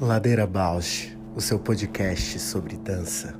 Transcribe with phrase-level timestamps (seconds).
[0.00, 3.34] Ladeira Bausch, o seu podcast sobre dança.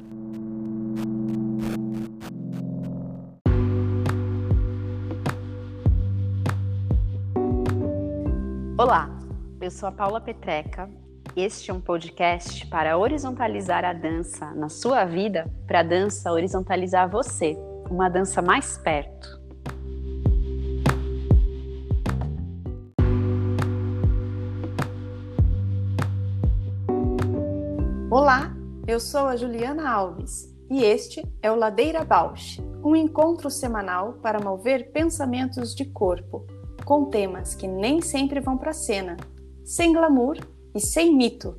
[8.79, 9.11] Olá,
[9.61, 10.91] eu sou a Paula Petreca.
[11.37, 17.09] Este é um podcast para horizontalizar a dança na sua vida, para a dança horizontalizar
[17.11, 17.55] você,
[17.91, 19.46] uma dança mais perto.
[28.97, 34.41] Eu sou a Juliana Alves e este é o Ladeira Bausch, um encontro semanal para
[34.41, 36.47] mover pensamentos de corpo,
[36.83, 39.19] com temas que nem sempre vão para cena,
[39.67, 40.39] sem glamour
[40.75, 41.55] e sem mito.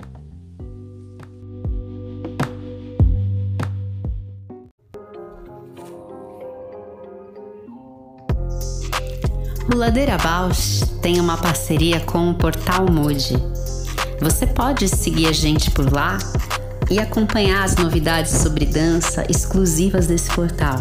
[9.72, 13.36] O Ladeira Bausch tem uma parceria com o Portal Mude.
[14.20, 16.18] Você pode seguir a gente por lá
[16.90, 20.80] e acompanhar as novidades sobre dança exclusivas desse portal.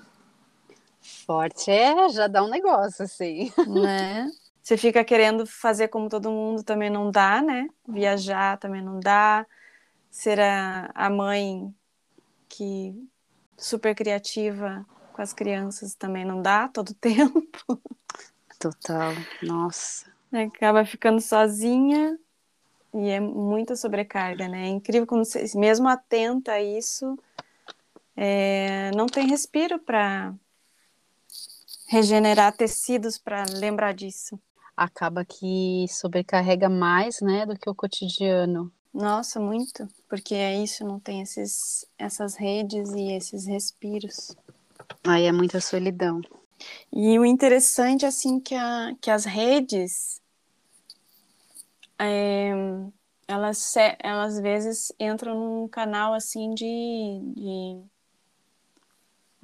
[1.25, 3.53] Forte é, já dá um negócio assim.
[3.67, 4.31] Né?
[4.63, 7.69] Você fica querendo fazer como todo mundo, também não dá, né?
[7.87, 9.47] Viajar também não dá.
[10.11, 11.75] Ser a, a mãe
[12.49, 12.95] que
[13.57, 17.81] super criativa com as crianças também não dá todo tempo.
[18.59, 20.13] Total, nossa.
[20.33, 22.19] Acaba ficando sozinha
[22.95, 24.67] e é muita sobrecarga, né?
[24.67, 27.19] É incrível como você, mesmo atenta a isso,
[28.17, 30.35] é, não tem respiro para
[31.95, 34.37] regenerar tecidos para lembrar disso.
[34.77, 38.73] Acaba que sobrecarrega mais, né, do que o cotidiano.
[38.93, 44.37] Nossa, muito, porque é isso, não tem esses, essas redes e esses respiros.
[45.05, 46.21] Aí é muita solidão.
[46.93, 50.21] E o interessante, assim, que, a, que as redes,
[51.97, 52.51] é,
[53.29, 57.83] elas, elas às vezes entram num canal, assim, de, de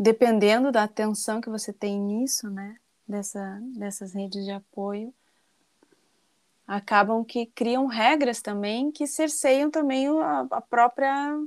[0.00, 2.74] dependendo da atenção que você tem nisso, né,
[3.06, 5.12] dessa, dessas redes de apoio,
[6.66, 11.38] acabam que criam regras também que cerceiam também a, a própria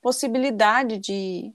[0.00, 1.52] possibilidade de,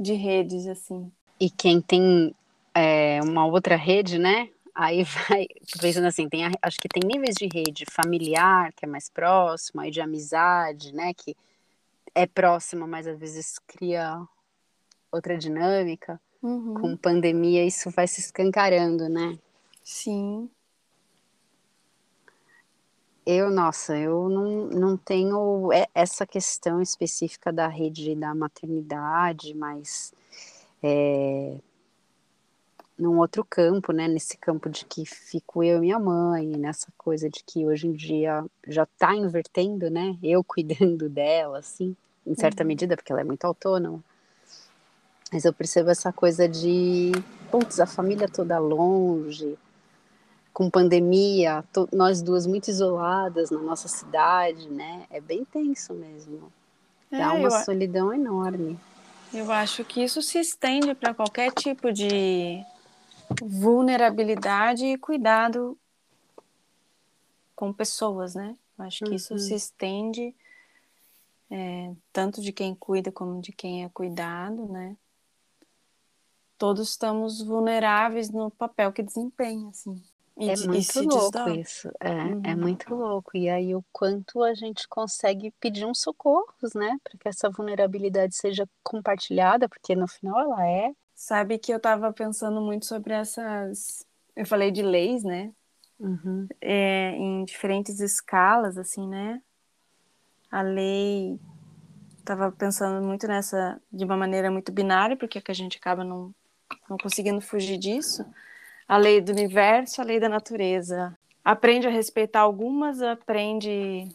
[0.00, 1.12] de redes, assim.
[1.38, 2.34] E quem tem
[2.74, 5.46] é, uma outra rede, né, aí vai
[5.78, 9.90] pensando assim, tem, acho que tem níveis de rede familiar, que é mais próximo, aí
[9.90, 11.36] de amizade, né, que
[12.14, 14.26] é próxima, mas às vezes cria
[15.12, 16.20] outra dinâmica.
[16.42, 16.74] Uhum.
[16.74, 19.38] Com pandemia, isso vai se escancarando, né?
[19.84, 20.50] Sim.
[23.24, 30.12] Eu, nossa, eu não, não tenho essa questão específica da rede da maternidade, mas
[30.82, 31.56] é,
[32.98, 34.08] num outro campo, né?
[34.08, 37.92] Nesse campo de que fico eu e minha mãe, nessa coisa de que hoje em
[37.92, 40.16] dia já está invertendo, né?
[40.22, 41.96] Eu cuidando dela, assim,
[42.26, 42.68] em certa uhum.
[42.68, 44.02] medida, porque ela é muito autônoma.
[45.32, 47.12] Mas eu percebo essa coisa de,
[47.50, 49.56] putz, a família toda longe,
[50.52, 55.06] com pandemia, to, nós duas muito isoladas na nossa cidade, né?
[55.10, 56.52] É bem tenso mesmo.
[57.10, 58.78] É, Dá uma eu, solidão enorme.
[59.32, 62.62] Eu acho que isso se estende para qualquer tipo de
[63.42, 65.78] vulnerabilidade e cuidado
[67.56, 68.54] com pessoas, né?
[68.78, 69.16] Eu acho que uhum.
[69.16, 70.34] isso se estende
[71.50, 74.94] é, tanto de quem cuida como de quem é cuidado, né?
[76.62, 80.00] Todos estamos vulneráveis no papel que desempenha, assim.
[80.38, 82.42] E, é muito louco isso, é, é uhum.
[82.44, 83.36] é muito louco.
[83.36, 88.36] E aí o quanto a gente consegue pedir uns socorros, né, para que essa vulnerabilidade
[88.36, 90.92] seja compartilhada, porque no final ela é.
[91.16, 94.06] Sabe que eu estava pensando muito sobre essas,
[94.36, 95.50] eu falei de leis, né,
[95.98, 96.46] uhum.
[96.60, 99.42] é, em diferentes escalas, assim, né.
[100.48, 101.40] A lei
[102.20, 106.04] estava pensando muito nessa de uma maneira muito binária, porque é que a gente acaba
[106.04, 106.32] não
[106.92, 108.24] não conseguindo fugir disso.
[108.86, 111.16] A lei do universo, a lei da natureza.
[111.44, 114.06] Aprende a respeitar algumas, aprende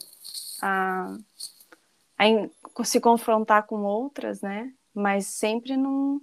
[0.61, 1.17] a,
[2.17, 4.71] a se confrontar com outras, né?
[4.93, 6.21] Mas sempre num,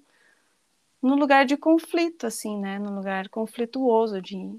[1.03, 2.79] num lugar de conflito, assim, né?
[2.79, 4.57] Num lugar conflituoso de,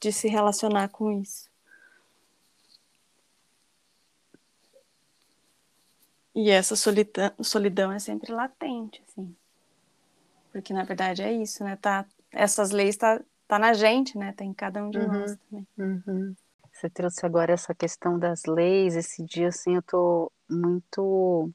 [0.00, 1.48] de se relacionar com isso.
[6.34, 9.34] E essa solidão, solidão é sempre latente, assim.
[10.56, 11.76] Porque na verdade é isso, né?
[11.76, 14.32] Tá, essas leis tá, tá na gente, né?
[14.32, 15.66] Tá em cada um de uhum, nós também.
[15.76, 16.34] Uhum.
[16.72, 18.96] Você trouxe agora essa questão das leis.
[18.96, 21.50] Esse dia, assim, eu tô muito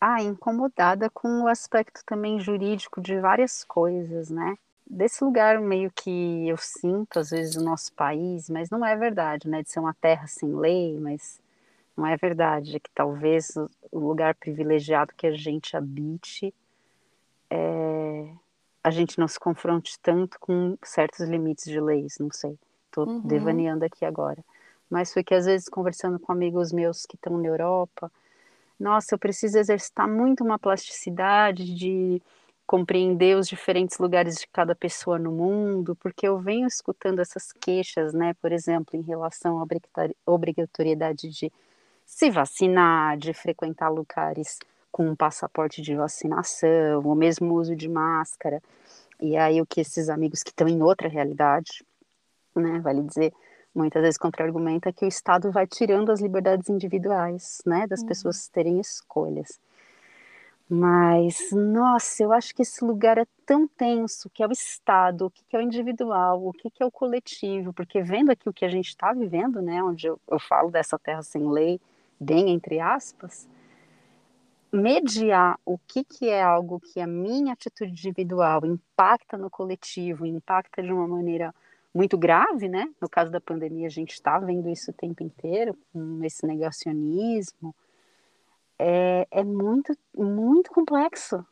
[0.00, 4.56] ah, incomodada com o aspecto também jurídico de várias coisas, né?
[4.88, 9.48] Desse lugar meio que eu sinto, às vezes, o nosso país, mas não é verdade,
[9.48, 9.64] né?
[9.64, 11.40] De ser uma terra sem lei, mas
[11.96, 12.76] não é verdade.
[12.76, 13.56] É que talvez
[13.90, 16.54] o lugar privilegiado que a gente habite,
[17.52, 18.32] é...
[18.82, 22.58] a gente não se confronte tanto com certos limites de leis, não sei.
[22.86, 23.20] Estou uhum.
[23.20, 24.42] devaneando aqui agora.
[24.88, 28.10] Mas foi que, às vezes, conversando com amigos meus que estão na Europa,
[28.78, 32.20] nossa, eu preciso exercitar muito uma plasticidade de
[32.66, 38.14] compreender os diferentes lugares de cada pessoa no mundo, porque eu venho escutando essas queixas,
[38.14, 39.66] né, por exemplo, em relação à
[40.26, 41.52] obrigatoriedade de
[42.04, 44.58] se vacinar, de frequentar lugares
[44.92, 48.62] com um passaporte de vacinação, o mesmo uso de máscara.
[49.20, 51.84] E aí o que esses amigos que estão em outra realidade,
[52.54, 53.32] né, vale dizer,
[53.74, 58.06] muitas vezes contra-argumenta que o Estado vai tirando as liberdades individuais, né, das uhum.
[58.06, 59.58] pessoas terem escolhas.
[60.68, 65.30] Mas, nossa, eu acho que esse lugar é tão tenso, que é o Estado, o
[65.30, 68.68] que é o individual, o que é o coletivo, porque vendo aqui o que a
[68.68, 71.80] gente está vivendo, né, onde eu, eu falo dessa terra sem lei,
[72.18, 73.46] bem entre aspas,
[74.72, 80.82] mediar o que, que é algo que a minha atitude individual impacta no coletivo, impacta
[80.82, 81.54] de uma maneira
[81.94, 82.88] muito grave, né?
[83.00, 87.74] No caso da pandemia, a gente está vendo isso o tempo inteiro, com esse negacionismo.
[88.78, 91.44] É, é muito, muito complexo.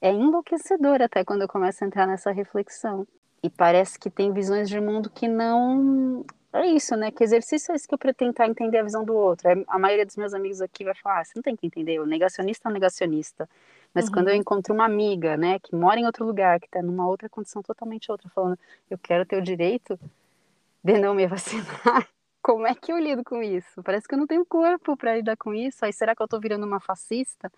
[0.00, 3.06] É enlouquecedor até quando eu começo a entrar nessa reflexão.
[3.42, 6.24] E parece que tem visões de mundo que não.
[6.58, 7.12] É isso, né?
[7.12, 9.48] Que exercício é esse que eu pretendo tentar entender a visão do outro?
[9.48, 12.00] É, a maioria dos meus amigos aqui vai falar: ah, você não tem que entender,
[12.00, 13.48] o negacionista é um negacionista.
[13.94, 14.12] Mas uhum.
[14.12, 17.28] quando eu encontro uma amiga, né, que mora em outro lugar, que está numa outra
[17.28, 18.58] condição totalmente outra, falando,
[18.90, 19.98] eu quero ter o direito
[20.82, 22.08] de não me vacinar,
[22.42, 23.80] como é que eu lido com isso?
[23.84, 25.84] Parece que eu não tenho corpo para lidar com isso.
[25.84, 27.52] Aí será que eu estou virando uma fascista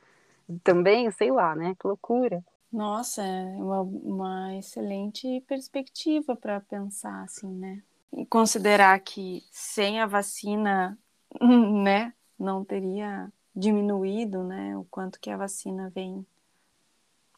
[0.63, 1.11] também?
[1.11, 1.75] Sei lá, né?
[1.81, 2.45] Que loucura.
[2.71, 7.83] Nossa, é uma, uma excelente perspectiva para pensar assim, né?
[8.29, 10.99] Considerar que sem a vacina,
[11.41, 16.27] né, não teria diminuído, né, o quanto que a vacina vem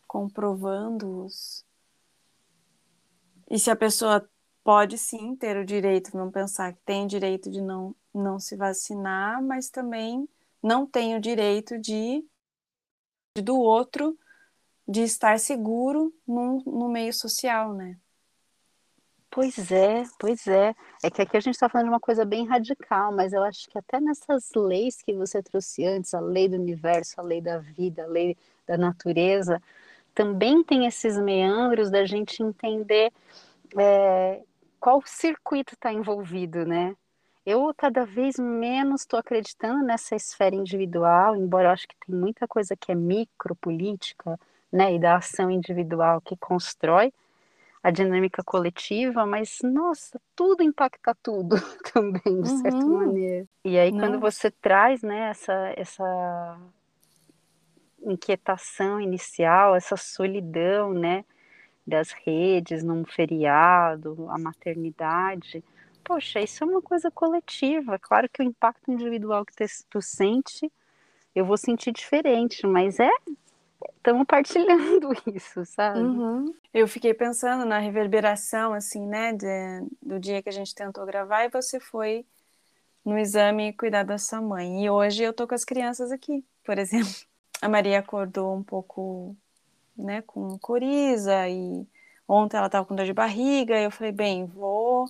[0.07, 1.65] comprovando os
[3.51, 4.27] e se a pessoa
[4.65, 8.57] pode sim ter o direito, vamos pensar que tem o direito de não não se
[8.57, 10.29] vacinar, mas também
[10.63, 12.25] não tem o direito de
[13.43, 14.19] do outro
[14.87, 17.99] de estar seguro no, no meio social, né?
[19.35, 20.75] Pois é, pois é.
[21.03, 23.67] É que aqui a gente está falando de uma coisa bem radical, mas eu acho
[23.71, 27.57] que até nessas leis que você trouxe antes, a lei do universo, a lei da
[27.59, 28.37] vida, a lei
[28.67, 29.61] da natureza,
[30.15, 33.11] também tem esses meandros da gente entender
[33.79, 34.43] é,
[34.79, 36.95] qual circuito está envolvido, né?
[37.47, 42.47] Eu cada vez menos estou acreditando nessa esfera individual, embora eu acho que tem muita
[42.47, 44.39] coisa que é micropolítica,
[44.71, 47.13] né, e da ação individual que constrói,
[47.83, 51.57] a dinâmica coletiva, mas nossa, tudo impacta tudo
[51.93, 53.07] também, de certa uhum.
[53.07, 53.47] maneira.
[53.65, 56.59] E aí, quando você traz né, essa, essa
[58.05, 61.25] inquietação inicial, essa solidão, né,
[61.85, 65.65] das redes num feriado, a maternidade,
[66.05, 67.99] poxa, isso é uma coisa coletiva.
[67.99, 69.55] Claro que o impacto individual que
[69.91, 70.71] tu sente,
[71.35, 73.11] eu vou sentir diferente, mas é
[73.97, 76.01] estamos partilhando isso, sabe?
[76.01, 76.55] Uhum.
[76.73, 79.47] Eu fiquei pensando na reverberação, assim, né, de,
[80.01, 82.25] do dia que a gente tentou gravar e você foi
[83.05, 84.85] no exame cuidar da sua mãe.
[84.85, 87.13] E hoje eu tô com as crianças aqui, por exemplo.
[87.61, 89.37] A Maria acordou um pouco,
[89.97, 91.87] né, com coriza e
[92.27, 93.79] ontem ela tava com dor de barriga.
[93.79, 95.07] E eu falei, bem, vou.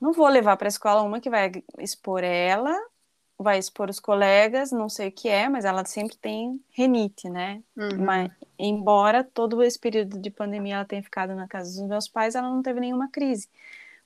[0.00, 2.78] Não vou levar para a escola uma que vai expor ela
[3.38, 7.62] vai expor os colegas, não sei o que é, mas ela sempre tem renite, né?
[7.76, 8.04] Uhum.
[8.04, 12.34] Mas, embora todo esse período de pandemia ela tenha ficado na casa dos meus pais,
[12.34, 13.48] ela não teve nenhuma crise.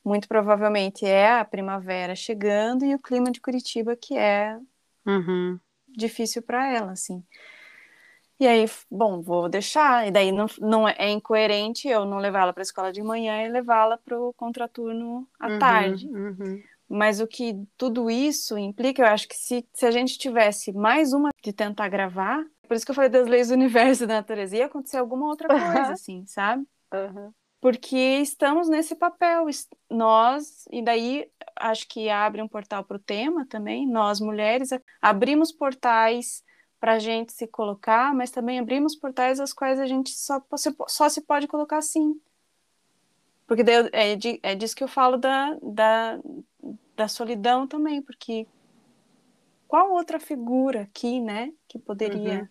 [0.05, 4.59] Muito provavelmente é a primavera chegando e o clima de Curitiba que é
[5.07, 5.59] uhum.
[5.87, 7.23] difícil para ela, assim.
[8.41, 10.07] E aí, bom, vou deixar.
[10.07, 13.43] E daí não, não é, é incoerente eu não levá-la para a escola de manhã
[13.43, 16.09] e levá-la para o contraturno à uhum, tarde.
[16.09, 16.63] Uhum.
[16.89, 21.13] Mas o que tudo isso implica, eu acho que se, se a gente tivesse mais
[21.13, 24.15] uma de tentar gravar, por isso que eu falei das leis do universo e da
[24.15, 26.67] natureza, ia acontecer alguma outra coisa, assim, sabe?
[26.93, 27.33] Uhum.
[27.61, 29.47] Porque estamos nesse papel,
[29.91, 34.71] nós, e daí acho que abre um portal para o tema também, nós mulheres
[35.03, 36.45] abrimos portais
[36.79, 40.41] para a gente se colocar, mas também abrimos portais aos quais a gente só,
[40.87, 42.21] só se pode colocar assim.
[43.49, 46.21] Porque daí, é, é disso que eu falo da, da,
[46.97, 48.47] da solidão também, porque
[49.67, 52.49] qual outra figura aqui, né, que poderia uhum.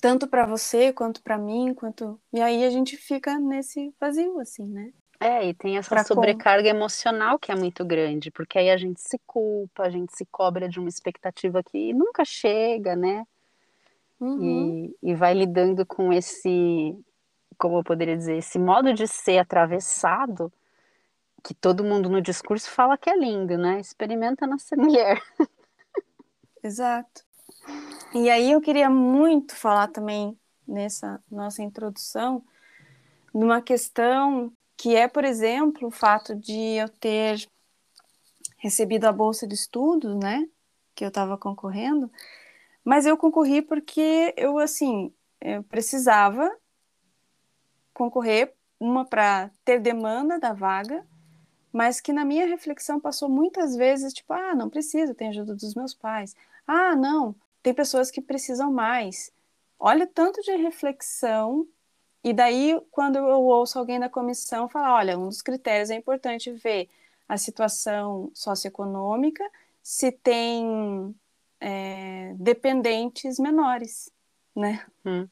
[0.00, 4.66] tanto para você quanto para mim, quanto e aí a gente fica nesse vazio assim,
[4.66, 4.92] né?
[5.20, 6.80] É, e tem essa pra sobrecarga como...
[6.80, 10.68] emocional que é muito grande, porque aí a gente se culpa, a gente se cobra
[10.68, 13.24] de uma expectativa que nunca chega, né?
[14.20, 14.90] Uhum.
[15.02, 16.96] E, e vai lidando com esse,
[17.56, 20.52] como eu poderia dizer, esse modo de ser atravessado,
[21.44, 23.78] que todo mundo no discurso fala que é lindo, né?
[23.78, 25.22] Experimenta ser mulher.
[26.62, 27.22] Exato.
[28.14, 32.42] E aí eu queria muito falar também nessa nossa introdução
[33.32, 37.46] numa questão que é, por exemplo, o fato de eu ter
[38.56, 40.48] recebido a bolsa de estudos, né,
[40.94, 42.10] que eu estava concorrendo,
[42.82, 46.50] mas eu concorri porque eu, assim, eu precisava
[47.92, 51.06] concorrer, uma para ter demanda da vaga,
[51.74, 55.74] mas que na minha reflexão passou muitas vezes, tipo, ah, não precisa, tem ajuda dos
[55.74, 56.36] meus pais.
[56.64, 59.32] Ah, não, tem pessoas que precisam mais.
[59.76, 61.66] Olha o tanto de reflexão
[62.22, 66.52] e daí, quando eu ouço alguém da comissão falar, olha, um dos critérios é importante
[66.52, 66.88] ver
[67.28, 69.44] a situação socioeconômica,
[69.82, 71.12] se tem
[71.60, 74.12] é, dependentes menores,
[74.54, 74.86] né?
[75.04, 75.28] Hum.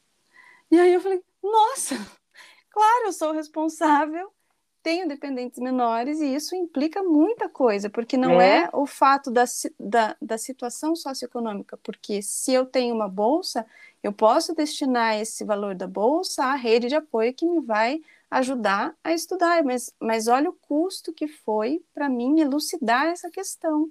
[0.72, 1.94] E aí eu falei, nossa,
[2.68, 4.32] claro, eu sou responsável
[4.82, 9.44] tenho dependentes menores e isso implica muita coisa, porque não é, é o fato da,
[9.78, 13.64] da, da, situação socioeconômica, porque se eu tenho uma bolsa,
[14.02, 18.94] eu posso destinar esse valor da bolsa à rede de apoio que me vai ajudar
[19.04, 23.90] a estudar, mas, mas olha o custo que foi para mim elucidar essa questão,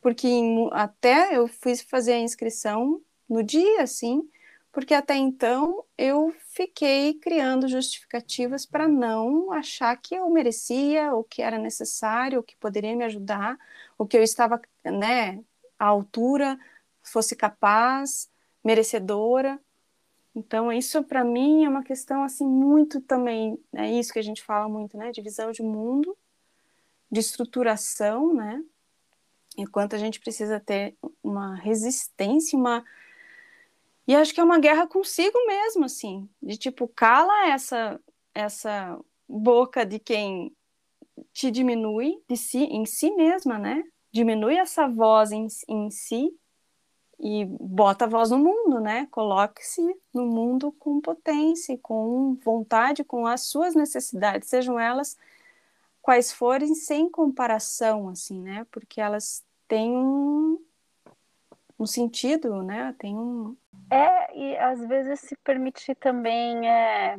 [0.00, 4.28] porque em, até eu fui fazer a inscrição no dia, assim,
[4.72, 11.42] porque até então eu fiquei criando justificativas para não achar que eu merecia, ou que
[11.42, 13.58] era necessário, ou que poderia me ajudar,
[13.98, 15.44] ou que eu estava né,
[15.78, 16.58] à altura,
[17.02, 18.30] fosse capaz,
[18.64, 19.60] merecedora.
[20.34, 24.42] Então, isso para mim é uma questão assim muito também, é isso que a gente
[24.42, 26.16] fala muito, né, de visão de mundo,
[27.10, 28.64] de estruturação, né?
[29.58, 32.82] Enquanto a gente precisa ter uma resistência, uma
[34.06, 38.00] e acho que é uma guerra consigo mesmo, assim, de tipo, cala essa
[38.34, 40.54] essa boca de quem
[41.32, 43.84] te diminui de si em si mesma, né?
[44.10, 46.30] Diminui essa voz em, em si
[47.20, 49.06] e bota a voz no mundo, né?
[49.10, 49.82] Coloque-se
[50.12, 55.16] no mundo com potência, com vontade, com as suas necessidades, sejam elas
[56.02, 58.66] quais forem, sem comparação, assim, né?
[58.72, 60.58] Porque elas têm um,
[61.82, 62.94] um sentido, né?
[62.98, 63.56] Tem um.
[63.90, 67.18] É, e às vezes se permitir também é.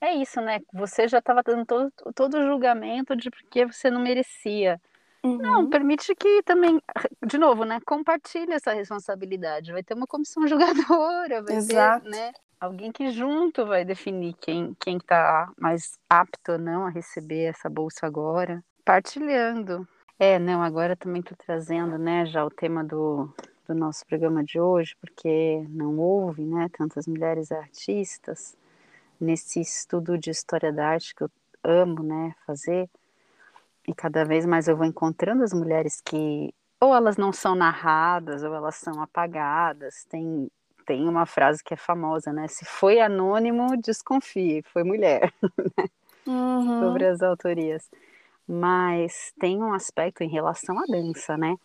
[0.00, 0.60] É isso, né?
[0.74, 4.80] Você já estava dando todo, todo o julgamento de porque você não merecia.
[5.24, 5.38] Uhum.
[5.38, 6.80] Não, permite que também,
[7.26, 7.80] de novo, né?
[7.84, 9.72] Compartilhe essa responsabilidade.
[9.72, 12.04] Vai ter uma comissão julgadora, vai Exato.
[12.04, 12.32] ter, né?
[12.60, 17.68] Alguém que junto vai definir quem quem está mais apto ou não a receber essa
[17.68, 18.62] bolsa agora.
[18.84, 19.86] Partilhando.
[20.18, 23.28] É, não, agora também estou trazendo, né, já o tema do,
[23.68, 28.56] do nosso programa de hoje, porque não houve, né, tantas mulheres artistas
[29.20, 31.30] nesse estudo de história da arte que eu
[31.62, 32.88] amo, né, fazer.
[33.86, 38.42] E cada vez mais eu vou encontrando as mulheres que ou elas não são narradas
[38.42, 40.04] ou elas são apagadas.
[40.08, 40.50] Tem
[40.84, 42.46] tem uma frase que é famosa, né?
[42.46, 45.32] Se foi anônimo, desconfie, foi mulher,
[45.76, 45.88] né?
[46.26, 46.80] Uhum.
[46.80, 47.90] Sobre as autorias
[48.46, 51.56] mas tem um aspecto em relação à dança, né?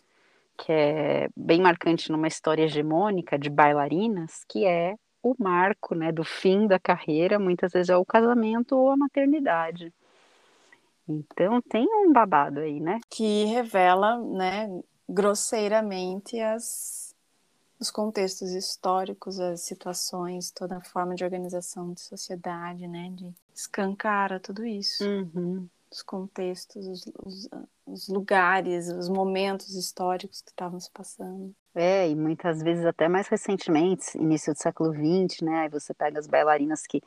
[0.57, 6.23] Que é bem marcante numa história hegemônica de bailarinas, que é o marco, né, do
[6.23, 9.93] fim da carreira, muitas vezes é o casamento ou a maternidade.
[11.07, 12.99] Então tem um babado aí, né?
[13.09, 17.11] Que revela, né, grosseiramente as
[17.79, 24.39] os contextos históricos, as situações, toda a forma de organização de sociedade, né, de escancara
[24.39, 25.03] tudo isso.
[25.03, 27.49] Uhum os contextos, os, os,
[27.85, 31.53] os, lugares, os momentos históricos que estavam se passando.
[31.75, 35.59] É, e muitas vezes até mais recentemente, início do século XX, né?
[35.61, 37.01] Aí você pega as bailarinas que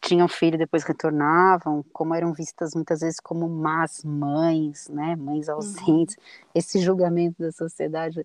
[0.00, 5.16] tinham filho e depois retornavam, como eram vistas muitas vezes como más mães, né?
[5.16, 6.16] Mães ausentes.
[6.16, 6.50] Uhum.
[6.54, 8.24] Esse julgamento da sociedade.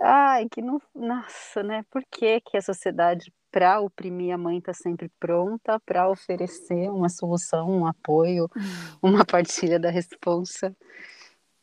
[0.00, 0.80] Ai, que não.
[0.94, 1.84] Nossa, né?
[1.90, 7.08] Por que, que a sociedade para oprimir a mãe está sempre pronta para oferecer uma
[7.08, 8.98] solução, um apoio, hum.
[9.10, 10.74] uma partilha da responsa.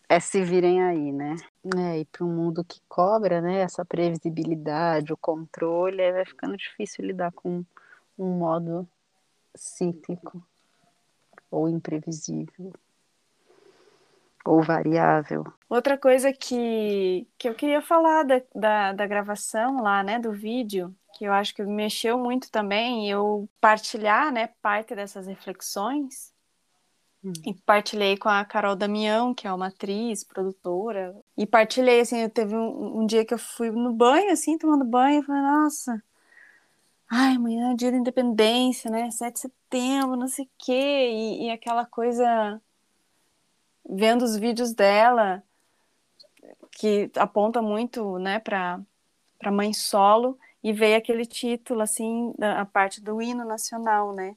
[0.09, 1.35] é se virem aí, né?
[1.77, 7.05] É, e para um mundo que cobra, né, essa previsibilidade, o controle, vai ficando difícil
[7.05, 7.63] lidar com
[8.17, 8.87] um modo
[9.55, 10.41] cíclico
[11.51, 12.73] ou imprevisível
[14.47, 15.45] ou variável.
[15.69, 20.95] Outra coisa que, que eu queria falar da, da, da gravação lá, né, do vídeo,
[21.17, 26.31] que eu acho que mexeu muito também, eu partilhar, né, parte dessas reflexões,
[27.23, 27.33] hum.
[27.43, 32.29] e partilhei com a Carol Damião, que é uma atriz, produtora, e partilhei, assim, eu
[32.29, 36.03] teve um, um dia que eu fui no banho, assim, tomando banho, e falei, nossa,
[37.09, 41.45] ai, amanhã é dia da independência, né, 7 de setembro, não sei o quê, e,
[41.47, 42.61] e aquela coisa
[43.89, 45.41] vendo os vídeos dela,
[46.71, 48.79] que aponta muito, né, para
[49.39, 54.35] para mãe solo e veio aquele título assim, a parte do hino nacional, né?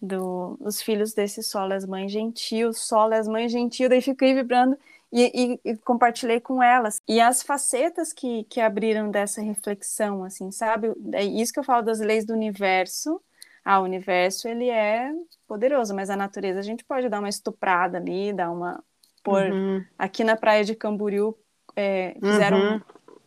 [0.00, 4.78] Do, dos filhos desse solo, as mães gentil, solo, as mães gentil, daí fiquei vibrando
[5.12, 7.02] e, e, e, compartilhei com elas.
[7.06, 10.92] E as facetas que, que abriram dessa reflexão, assim, sabe?
[11.12, 13.20] É isso que eu falo das leis do universo,
[13.64, 15.12] ah, o universo ele é
[15.46, 18.82] poderoso, mas a natureza a gente pode dar uma estuprada ali, dar uma
[19.22, 19.84] por uhum.
[19.98, 21.36] aqui na praia de Camboriú
[21.76, 22.80] é, fizeram, uhum.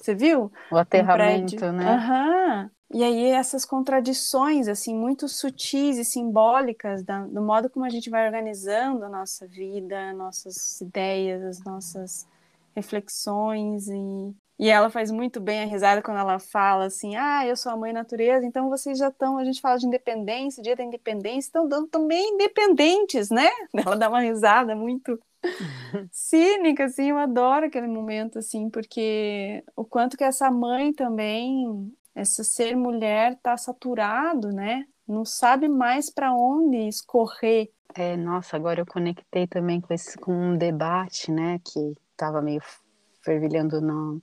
[0.06, 0.52] Você viu?
[0.72, 1.86] O aterramento, um né?
[1.86, 2.72] Aham.
[2.94, 8.10] E aí essas contradições assim muito sutis e simbólicas da, do modo como a gente
[8.10, 12.28] vai organizando a nossa vida, nossas ideias, as nossas
[12.76, 17.58] reflexões e e ela faz muito bem a risada quando ela fala assim: ah, eu
[17.58, 19.38] sou a mãe natureza, então vocês já estão.
[19.38, 23.50] A gente fala de independência, dia da independência, estão dando também independentes, né?
[23.76, 25.20] Ela dá uma risada muito
[26.12, 27.10] cínica, assim.
[27.10, 33.38] Eu adoro aquele momento, assim, porque o quanto que essa mãe também, esse ser mulher,
[33.42, 34.86] tá saturado, né?
[35.08, 37.70] Não sabe mais para onde escorrer.
[37.96, 42.60] É, nossa, agora eu conectei também com, esse, com um debate, né, que estava meio
[43.22, 44.20] fervilhando no,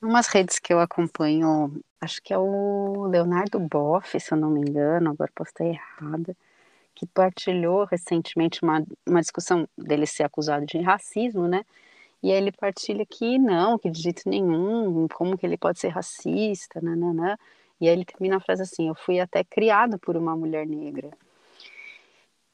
[0.00, 4.60] umas redes que eu acompanho, acho que é o Leonardo Boff, se eu não me
[4.60, 6.36] engano, agora estar errada,
[6.94, 11.64] que partilhou recentemente uma, uma discussão dele ser acusado de racismo, né?
[12.22, 15.88] E aí ele partilha que não, que de jeito nenhum, como que ele pode ser
[15.88, 17.36] racista, nananã.
[17.80, 21.10] E aí ele termina a frase assim, eu fui até criado por uma mulher negra.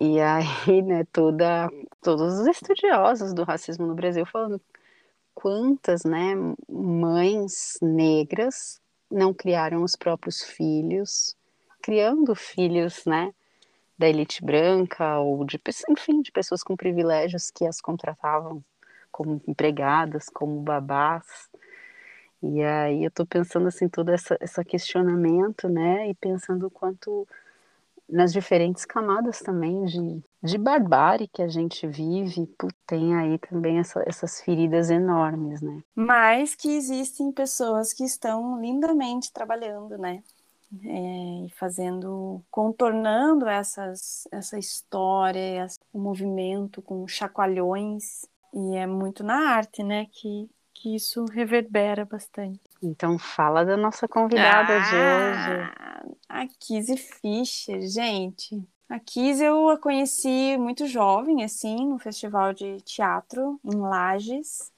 [0.01, 1.70] E aí, né, toda,
[2.01, 4.61] todos os estudiosos do racismo no Brasil falando,
[5.35, 6.35] quantas né,
[6.68, 11.37] mães negras não criaram os próprios filhos,
[11.83, 13.33] criando filhos né,
[13.98, 18.62] da elite branca ou de enfim de pessoas com privilégios que as contratavam
[19.11, 21.48] como empregadas, como babás.
[22.42, 27.26] E aí eu estou pensando assim todo essa, esse questionamento, né, e pensando quanto
[28.09, 32.48] nas diferentes camadas também de, de barbárie que a gente vive,
[32.87, 35.82] tem aí também essa, essas feridas enormes, né?
[35.94, 40.22] Mas que existem pessoas que estão lindamente trabalhando, né?
[40.85, 49.83] É, fazendo, contornando essas, essa história, o movimento com chacoalhões, e é muito na arte,
[49.83, 52.61] né, que, que isso reverbera bastante.
[52.83, 56.16] Então fala da nossa convidada ah, de hoje.
[56.29, 58.62] A Kizzy Fischer, gente.
[58.88, 64.72] A Kizzy eu a conheci muito jovem, assim, no festival de teatro em Lages.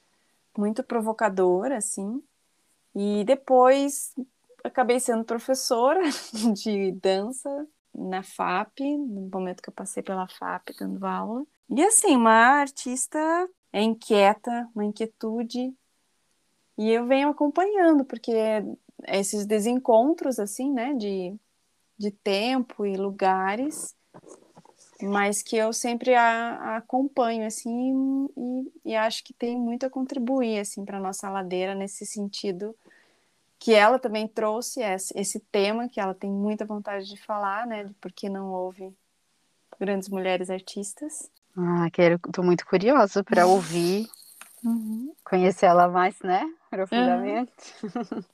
[0.56, 2.22] Muito provocadora, assim.
[2.94, 4.14] E depois
[4.64, 6.00] acabei sendo professora
[6.54, 11.44] de dança na FAP, no momento que eu passei pela FAP dando aula.
[11.68, 13.18] E assim, uma artista
[13.72, 15.74] é inquieta, uma inquietude
[16.78, 18.32] e eu venho acompanhando, porque
[19.08, 21.34] esses desencontros, assim, né, de,
[21.98, 23.96] de tempo e lugares,
[25.02, 29.90] mas que eu sempre a, a acompanho, assim, e, e, acho que tem muito a
[29.90, 32.74] contribuir, assim, para nossa ladeira nesse sentido
[33.58, 37.84] que ela também trouxe esse, esse tema que ela tem muita vontade de falar, né,
[37.84, 38.96] de por que não houve
[39.78, 41.30] grandes mulheres artistas.
[41.56, 44.08] Ah, quero, tô muito curiosa para ouvir
[44.64, 45.12] Uhum.
[45.24, 46.42] Conhecer ela mais, né?
[46.70, 47.52] Profundamente.
[47.82, 48.24] Uhum.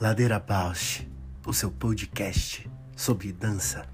[0.00, 1.06] Ladeira Bausch,
[1.46, 3.93] o seu podcast sobre dança.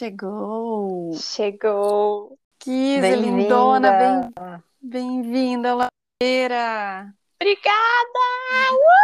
[0.00, 1.12] Chegou!
[1.12, 2.38] Chegou!
[2.58, 4.32] Kise, lindona, bem-
[4.80, 7.14] bem-vinda, Ladeira!
[7.38, 7.76] Obrigada!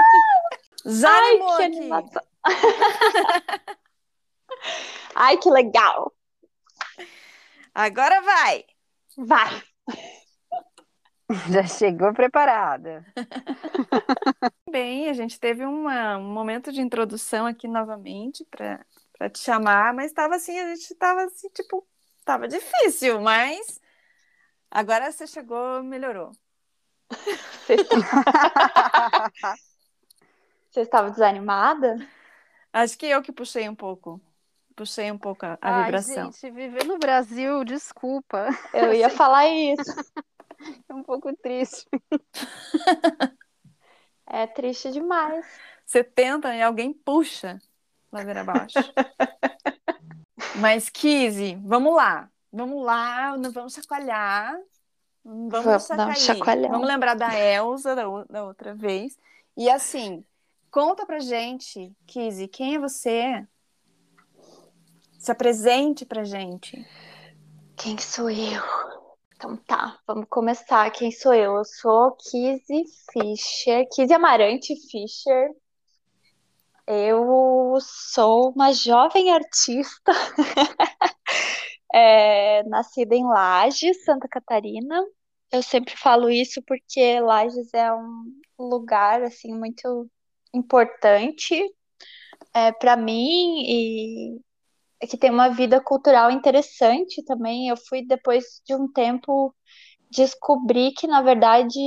[0.87, 2.23] Já Ai, que animação!
[5.15, 6.15] Ai, que legal!
[7.75, 8.65] Agora vai!
[9.19, 9.63] Vai!
[11.53, 13.05] Já chegou preparada.
[14.71, 18.81] Bem, a gente teve uma- um momento de introdução aqui novamente para
[19.33, 21.87] te chamar, mas estava assim, a gente estava assim, tipo,
[22.25, 23.81] tava difícil, mas
[24.71, 26.33] agora você chegou, melhorou.
[30.71, 31.97] Você estava desanimada?
[32.73, 34.21] Acho que eu que puxei um pouco.
[34.75, 36.31] Puxei um pouco a, a Ai, vibração.
[36.31, 38.49] gente, viver no Brasil, desculpa.
[38.75, 39.91] Eu ia falar isso.
[40.89, 41.87] É um pouco triste.
[44.29, 45.47] É triste demais.
[45.87, 47.59] Você tenta e alguém puxa
[48.13, 48.79] ladeira abaixo.
[50.57, 52.31] Mas, Kizzy, vamos lá.
[52.53, 54.57] Vamos lá, não vamos chacoalhar.
[55.25, 56.71] Vamos, Vamos dar um chacoalhão.
[56.71, 59.19] Vamos lembrar da Elsa da, da outra vez.
[59.57, 60.25] E assim,
[60.71, 63.47] conta pra gente, Kizzy, quem é você?
[65.19, 66.87] Se apresente pra gente.
[67.77, 68.63] Quem sou eu?
[69.35, 70.91] Então tá, vamos começar.
[70.91, 71.57] Quem sou eu?
[71.57, 75.51] Eu sou Kizzy Fischer, Kizzy Amarante Fischer.
[76.87, 80.13] Eu sou uma jovem artista,
[81.93, 85.03] é, nascida em Lages, Santa Catarina.
[85.51, 90.09] Eu sempre falo isso porque Lages é um lugar assim muito
[90.55, 91.61] importante
[92.55, 94.41] é, para mim e
[95.01, 97.69] é que tem uma vida cultural interessante também.
[97.69, 99.55] Eu fui, depois de um tempo,
[100.11, 101.79] descobrir que, na verdade,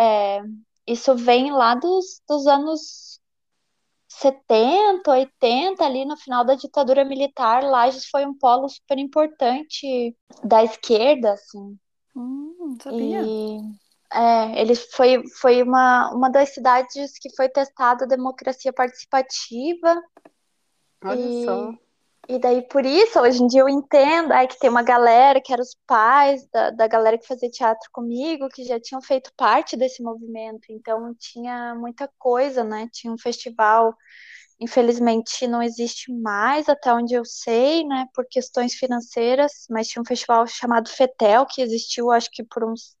[0.00, 0.40] é,
[0.86, 3.07] isso vem lá dos, dos anos
[4.08, 7.62] 70, 80, ali no final da ditadura militar.
[7.62, 11.78] Lages foi um polo super importante da esquerda, assim.
[12.16, 13.22] Hum, sabia.
[13.22, 13.60] E
[14.12, 20.02] é, ele foi, foi uma, uma das cidades que foi testada a democracia participativa.
[21.04, 21.87] Olha E- só.
[22.28, 25.50] E daí, por isso, hoje em dia eu entendo aí que tem uma galera que
[25.50, 29.78] eram os pais da, da galera que fazia teatro comigo, que já tinham feito parte
[29.78, 30.66] desse movimento.
[30.68, 32.86] Então, tinha muita coisa, né?
[32.92, 33.96] Tinha um festival,
[34.60, 38.06] infelizmente não existe mais, até onde eu sei, né?
[38.14, 42.94] Por questões financeiras, mas tinha um festival chamado FETEL, que existiu, acho que por uns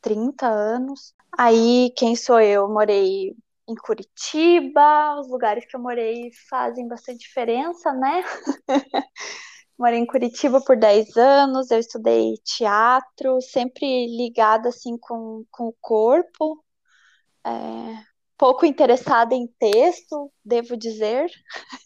[0.00, 1.14] 30 anos.
[1.38, 2.68] Aí, quem sou eu?
[2.68, 3.36] Morei
[3.68, 8.22] em Curitiba, os lugares que eu morei fazem bastante diferença, né?
[9.78, 15.74] Morei em Curitiba por 10 anos, eu estudei teatro, sempre ligada assim com, com o
[15.80, 16.62] corpo,
[17.44, 17.50] é,
[18.38, 21.28] pouco interessada em texto, devo dizer.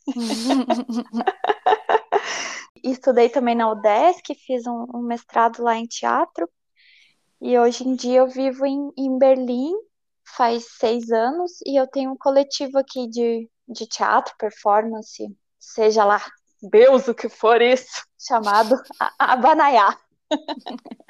[2.84, 6.48] Estudei também na UDESC, fiz um, um mestrado lá em teatro,
[7.40, 9.72] e hoje em dia eu vivo em, em Berlim,
[10.36, 15.26] faz seis anos, e eu tenho um coletivo aqui de, de teatro, performance,
[15.58, 16.20] seja lá
[16.62, 18.80] Deus o que for isso, chamado
[19.18, 19.96] Abanaiá.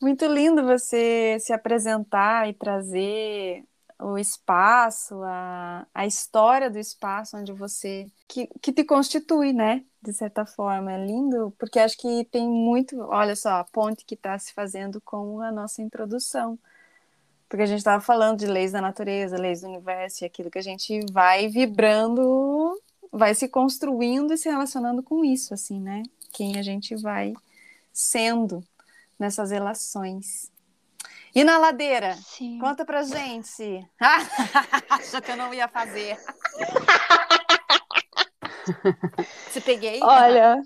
[0.00, 3.64] Muito lindo você se apresentar e trazer
[3.98, 8.06] o espaço, a, a história do espaço onde você.
[8.28, 9.84] Que, que te constitui, né?
[10.02, 10.92] De certa forma.
[10.92, 12.98] É lindo, porque acho que tem muito.
[13.00, 16.58] Olha só, a ponte que está se fazendo com a nossa introdução.
[17.54, 20.58] Porque a gente estava falando de leis da natureza, leis do universo, e aquilo que
[20.58, 26.02] a gente vai vibrando, vai se construindo e se relacionando com isso, assim, né?
[26.32, 27.32] Quem a gente vai
[27.92, 28.60] sendo
[29.16, 30.50] nessas relações.
[31.32, 32.16] E na ladeira?
[32.16, 32.58] Sim.
[32.58, 33.88] Conta pra gente.
[34.90, 36.18] Achou que eu não ia fazer.
[39.52, 40.00] Se peguei?
[40.02, 40.60] Olha,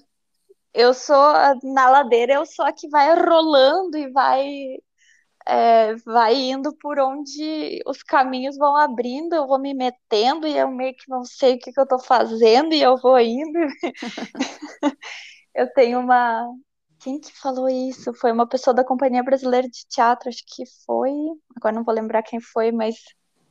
[0.73, 4.79] eu sou na ladeira, eu sou a que vai rolando e vai
[5.49, 10.71] é, vai indo por onde os caminhos vão abrindo, eu vou me metendo e eu
[10.71, 13.59] meio que não sei o que, que eu tô fazendo e eu vou indo.
[15.55, 16.47] Eu tenho uma.
[17.01, 18.15] Quem que falou isso?
[18.15, 21.11] Foi uma pessoa da Companhia Brasileira de Teatro, acho que foi.
[21.57, 22.97] Agora não vou lembrar quem foi, mas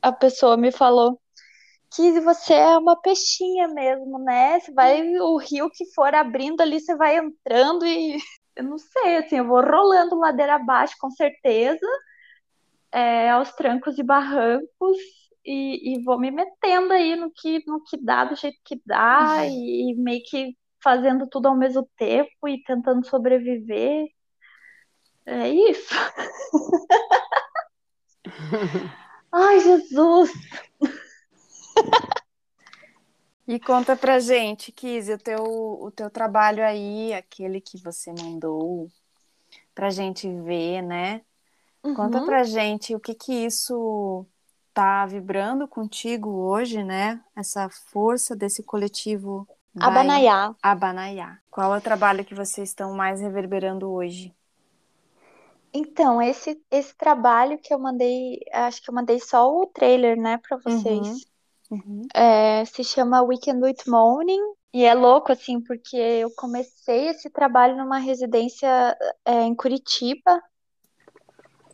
[0.02, 1.20] a pessoa me falou.
[1.92, 4.60] Kizzy, você é uma peixinha mesmo, né?
[4.60, 8.18] Você vai, o rio que for abrindo ali, você vai entrando e
[8.58, 11.86] eu não sei, assim, eu vou rolando ladeira abaixo, com certeza,
[12.92, 14.98] é, aos trancos e barrancos,
[15.46, 19.38] e, e vou me metendo aí no que, no que dá, do jeito que dá,
[19.40, 19.50] Uhum.
[19.50, 24.08] e, e meio que fazendo tudo ao mesmo tempo e tentando sobreviver.
[25.26, 25.94] É isso.
[29.32, 30.32] Ai, Jesus!
[33.48, 38.90] E conta pra gente, Kizzy, o teu, o teu trabalho aí, aquele que você mandou
[39.74, 41.22] pra gente ver, né?
[41.84, 41.96] Uhum.
[41.96, 44.26] Conta pra gente o que que isso
[44.74, 47.24] tá vibrando contigo hoje, né?
[47.36, 49.48] Essa força desse coletivo
[49.80, 50.54] Abanaiá.
[50.62, 51.40] Abanaiá.
[51.50, 54.34] Qual é o trabalho que vocês estão mais reverberando hoje?
[55.74, 60.38] Então, esse, esse trabalho que eu mandei, acho que eu mandei só o trailer, né,
[60.38, 61.08] para vocês.
[61.08, 61.20] Uhum.
[61.70, 62.08] Uhum.
[62.14, 64.42] É, se chama Weekend with Morning.
[64.74, 70.42] E é louco, assim, porque eu comecei esse trabalho numa residência é, em Curitiba.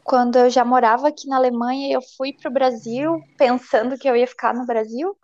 [0.03, 4.15] Quando eu já morava aqui na Alemanha, eu fui para o Brasil pensando que eu
[4.15, 5.17] ia ficar no Brasil.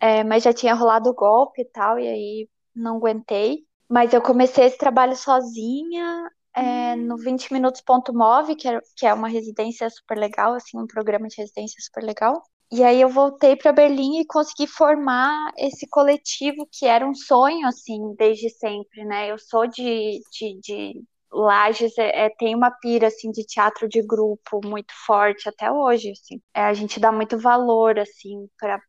[0.00, 3.66] É, mas já tinha rolado o golpe e tal, e aí não aguentei.
[3.88, 9.06] Mas eu comecei esse trabalho sozinha, é, no 20 Minutos Ponto Move, que é, que
[9.06, 12.42] é uma residência super legal, assim, um programa de residência super legal.
[12.72, 17.66] E aí eu voltei para Berlim e consegui formar esse coletivo que era um sonho,
[17.66, 19.30] assim, desde sempre, né?
[19.30, 24.00] Eu sou de, de, de Lages, é, é, tem uma pira, assim, de teatro de
[24.02, 26.40] grupo muito forte até hoje, assim.
[26.54, 28.80] É, a gente dá muito valor, assim, para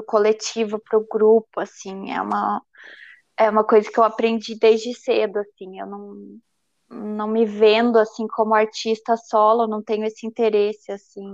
[0.00, 2.12] o coletivo, para o grupo, assim.
[2.12, 2.62] É uma,
[3.38, 5.80] é uma coisa que eu aprendi desde cedo, assim.
[5.80, 6.38] Eu não
[6.90, 11.24] não me vendo assim como artista solo, não tenho esse interesse assim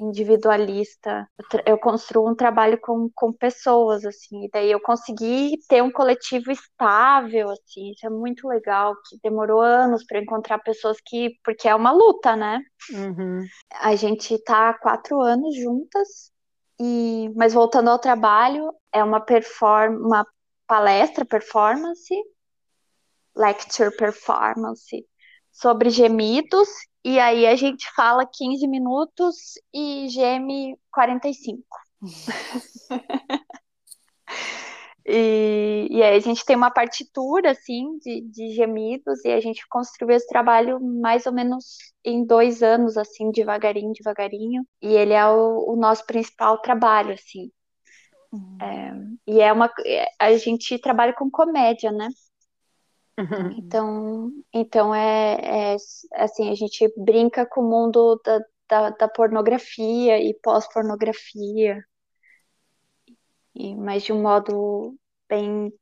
[0.00, 1.28] individualista.
[1.64, 6.50] Eu, construo um trabalho com, com pessoas assim, e daí eu consegui ter um coletivo
[6.50, 11.74] estável assim, isso é muito legal, que demorou anos para encontrar pessoas que, porque é
[11.74, 12.60] uma luta, né?
[12.92, 13.44] Uhum.
[13.80, 16.30] A gente tá há quatro anos juntas
[16.80, 20.26] e, mas voltando ao trabalho, é uma perform uma
[20.66, 22.12] palestra performance
[23.36, 25.04] lecture performance
[25.52, 26.68] sobre gemidos,
[27.04, 31.62] e aí a gente fala 15 minutos e geme 45.
[35.06, 39.66] e, e aí a gente tem uma partitura, assim, de, de gemidos, e a gente
[39.68, 45.26] construiu esse trabalho mais ou menos em dois anos, assim, devagarinho, devagarinho, e ele é
[45.26, 47.50] o, o nosso principal trabalho, assim.
[48.32, 48.58] Uhum.
[48.60, 48.92] É,
[49.26, 49.70] e é uma.
[50.18, 52.08] A gente trabalha com comédia, né?
[53.18, 53.50] Uhum.
[53.58, 55.76] Então, então é, é,
[56.14, 61.82] assim, a gente brinca com o mundo da, da, da pornografia e pós-pornografia,
[63.54, 64.98] e, mas de um modo
[65.28, 65.72] bem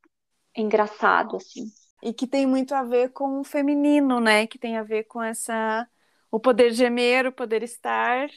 [0.57, 1.65] engraçado, assim.
[2.03, 4.47] E que tem muito a ver com o feminino, né?
[4.47, 5.89] Que tem a ver com essa
[6.31, 8.29] o poder gemer, o poder estar.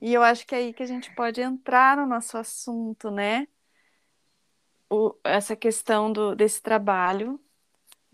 [0.00, 3.46] E eu acho que é aí que a gente pode entrar no nosso assunto, né?
[4.88, 7.40] O, essa questão do, desse trabalho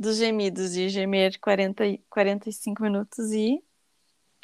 [0.01, 3.63] dos gemidos de gemer 40, 45 minutos e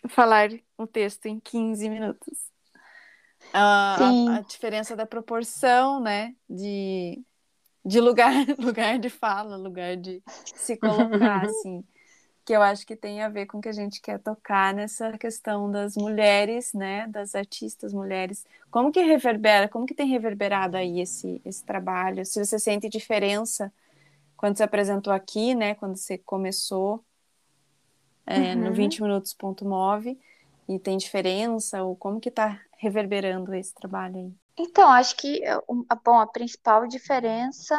[0.06, 2.50] falar o texto em 15 minutos.
[3.54, 6.34] A, a, a, diferença da proporção, né?
[6.48, 7.24] De,
[7.82, 11.82] de lugar, lugar de fala, lugar de se colocar, assim.
[12.44, 15.16] Que eu acho que tem a ver com o que a gente quer tocar nessa
[15.16, 17.06] questão das mulheres, né?
[17.08, 18.44] Das artistas mulheres.
[18.70, 22.26] Como que reverbera, como que tem reverberado aí esse, esse trabalho?
[22.26, 23.72] Se você sente diferença
[24.36, 27.04] quando você apresentou aqui, né, quando você começou
[28.26, 28.64] é, uhum.
[28.64, 30.18] no 20 minutos ponto move
[30.68, 34.32] e tem diferença ou como que está reverberando esse trabalho aí?
[34.58, 35.40] Então, acho que
[36.04, 37.76] bom, a principal diferença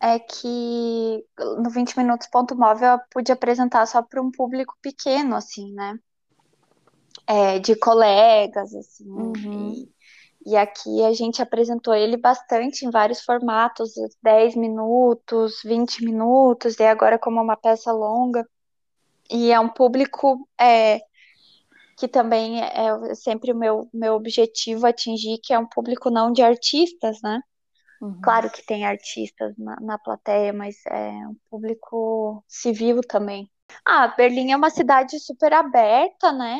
[0.00, 1.24] é que
[1.58, 5.98] no 20 minutos ponto move eu pude apresentar só para um público pequeno, assim, né?
[7.26, 9.72] É, de colegas, assim, uhum.
[9.72, 9.95] e,
[10.46, 16.84] e aqui a gente apresentou ele bastante em vários formatos, 10 minutos, 20 minutos, e
[16.84, 18.48] agora como uma peça longa.
[19.28, 21.00] E é um público é,
[21.98, 26.42] que também é sempre o meu, meu objetivo atingir, que é um público não de
[26.42, 27.40] artistas, né?
[28.00, 28.20] Uhum.
[28.22, 33.50] Claro que tem artistas na, na plateia, mas é um público civil também.
[33.84, 36.58] Ah, Berlim é uma cidade super aberta, né?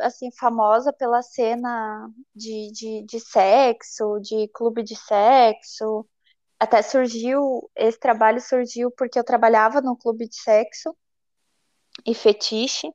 [0.00, 6.06] É, assim, famosa pela cena de, de, de sexo, de clube de sexo.
[6.58, 10.96] Até surgiu, esse trabalho surgiu porque eu trabalhava no clube de sexo
[12.06, 12.90] e fetiche.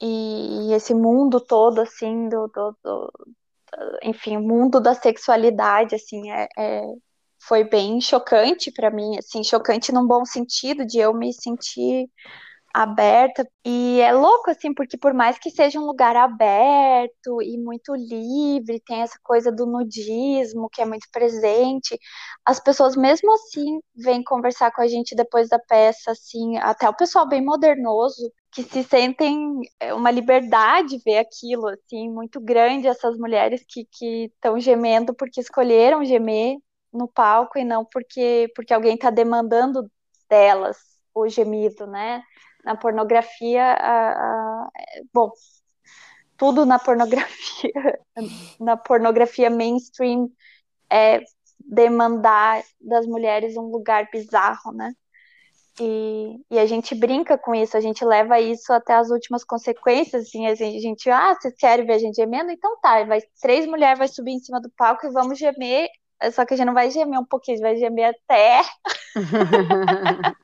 [0.00, 3.12] E, esse mundo todo, assim, do, do, do
[4.02, 6.82] enfim, o mundo da sexualidade, assim, é, é
[7.46, 12.08] foi bem chocante para mim, assim, chocante num bom sentido, de eu me sentir
[12.74, 13.48] aberta.
[13.64, 18.80] E é louco, assim, porque por mais que seja um lugar aberto e muito livre,
[18.80, 21.96] tem essa coisa do nudismo que é muito presente,
[22.44, 26.96] as pessoas mesmo assim vêm conversar com a gente depois da peça, assim, até o
[26.96, 33.16] pessoal bem modernoso, que se sentem é, uma liberdade ver aquilo, assim, muito grande, essas
[33.16, 33.86] mulheres que
[34.26, 36.56] estão gemendo porque escolheram gemer
[36.92, 39.88] no palco e não porque, porque alguém está demandando
[40.28, 40.76] delas
[41.14, 42.22] o gemido, né?
[42.64, 44.70] Na pornografia, a, a,
[45.12, 45.30] bom,
[46.36, 47.72] tudo na pornografia,
[48.58, 50.30] na pornografia mainstream
[50.90, 51.22] é
[51.60, 54.92] demandar das mulheres um lugar bizarro, né?
[55.80, 60.26] E, e, a gente brinca com isso, a gente leva isso até as últimas consequências,
[60.26, 62.52] assim, a gente, ah, vocês querem ver a gente gemendo?
[62.52, 65.88] Então tá, vai, três mulheres vai subir em cima do palco e vamos gemer
[66.32, 68.62] só que a gente não vai gemer um pouquinho, vai gemer até.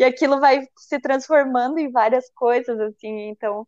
[0.00, 3.66] e aquilo vai se transformando em várias coisas, assim, então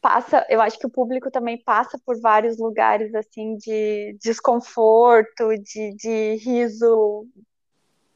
[0.00, 5.94] passa, eu acho que o público também passa por vários lugares assim de desconforto, de,
[5.94, 7.26] de riso,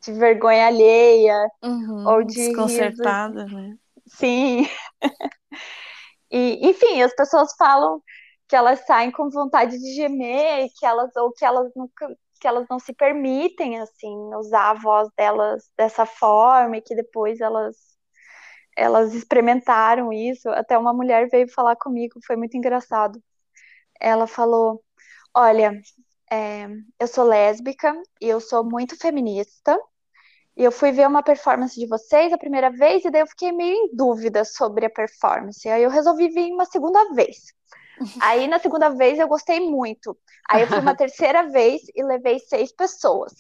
[0.01, 3.77] de vergonha alheia, uhum, ou de desconcertada, riso, né?
[4.07, 4.67] Sim.
[6.33, 8.03] e, enfim, as pessoas falam
[8.49, 12.09] que elas saem com vontade de gemer, que elas ou que elas nunca
[12.43, 17.41] que elas não se permitem assim usar a voz delas dessa forma e que depois
[17.41, 17.77] elas
[18.77, 20.49] elas experimentaram isso.
[20.51, 23.23] Até uma mulher veio falar comigo, foi muito engraçado.
[24.01, 24.83] Ela falou:
[25.35, 25.81] Olha,
[26.31, 26.69] é,
[27.01, 29.79] eu sou lésbica e eu sou muito feminista.
[30.57, 33.53] E eu fui ver uma performance de vocês a primeira vez, e daí eu fiquei
[33.53, 35.69] meio em dúvida sobre a performance.
[35.69, 37.55] Aí eu resolvi vir uma segunda vez.
[38.21, 40.17] Aí na segunda vez eu gostei muito.
[40.49, 43.33] Aí eu fui uma terceira vez e levei seis pessoas.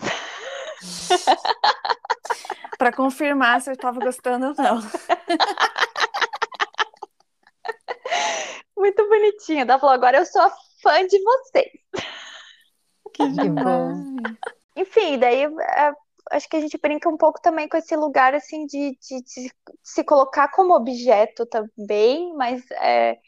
[2.78, 4.80] para confirmar se eu estava gostando ou não.
[8.76, 9.62] Muito bonitinha.
[9.62, 10.50] Ela falou: agora eu sou
[10.82, 11.70] fã de vocês.
[13.14, 14.16] Que bom.
[14.76, 15.92] Enfim, daí é,
[16.32, 19.52] acho que a gente brinca um pouco também com esse lugar assim de, de, de
[19.82, 23.18] se colocar como objeto também, mas é,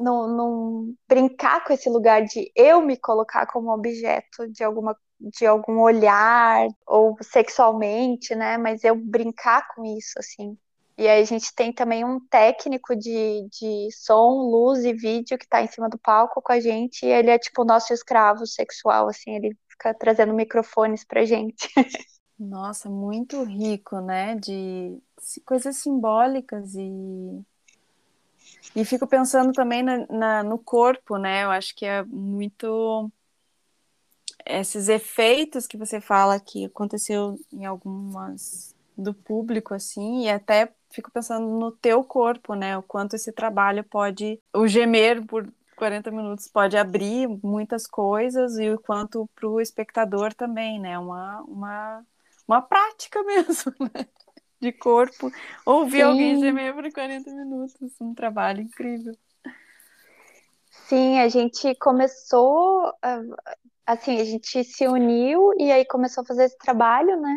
[0.00, 5.44] não, não brincar com esse lugar de eu me colocar como objeto de alguma de
[5.44, 8.56] algum olhar ou sexualmente, né?
[8.56, 10.56] Mas eu brincar com isso, assim.
[10.96, 15.44] E aí a gente tem também um técnico de, de som, luz e vídeo que
[15.44, 17.04] está em cima do palco com a gente.
[17.04, 19.34] E ele é tipo o nosso escravo sexual, assim.
[19.34, 21.68] Ele fica trazendo microfones pra gente.
[22.38, 24.34] Nossa, muito rico, né?
[24.36, 24.98] De
[25.44, 27.42] coisas simbólicas e
[28.74, 31.44] e fico pensando também na, na, no corpo, né?
[31.44, 33.10] Eu acho que é muito
[34.46, 41.10] esses efeitos que você fala que aconteceu em algumas do público assim, e até fico
[41.10, 42.76] pensando no teu corpo, né?
[42.76, 48.70] O quanto esse trabalho pode o gemer por 40 minutos pode abrir muitas coisas e
[48.70, 50.98] o quanto para o espectador também, né?
[50.98, 52.06] Uma, uma,
[52.46, 54.06] uma prática mesmo, né?
[54.60, 55.32] De corpo,
[55.64, 56.02] ouvir Sim.
[56.02, 57.92] alguém gemer por 40 minutos.
[58.00, 59.16] Um trabalho incrível.
[60.88, 62.92] Sim, a gente começou,
[63.86, 67.36] assim, a gente se uniu e aí começou a fazer esse trabalho, né?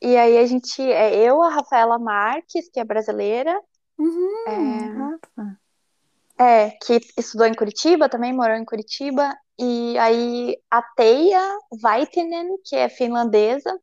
[0.00, 3.60] E aí a gente, é eu, a Rafaela Marques, que é brasileira.
[3.98, 5.18] Uhum,
[6.38, 9.36] é, é, que estudou em Curitiba, também morou em Curitiba.
[9.58, 13.78] E aí a Teia Vaitinen, que é finlandesa,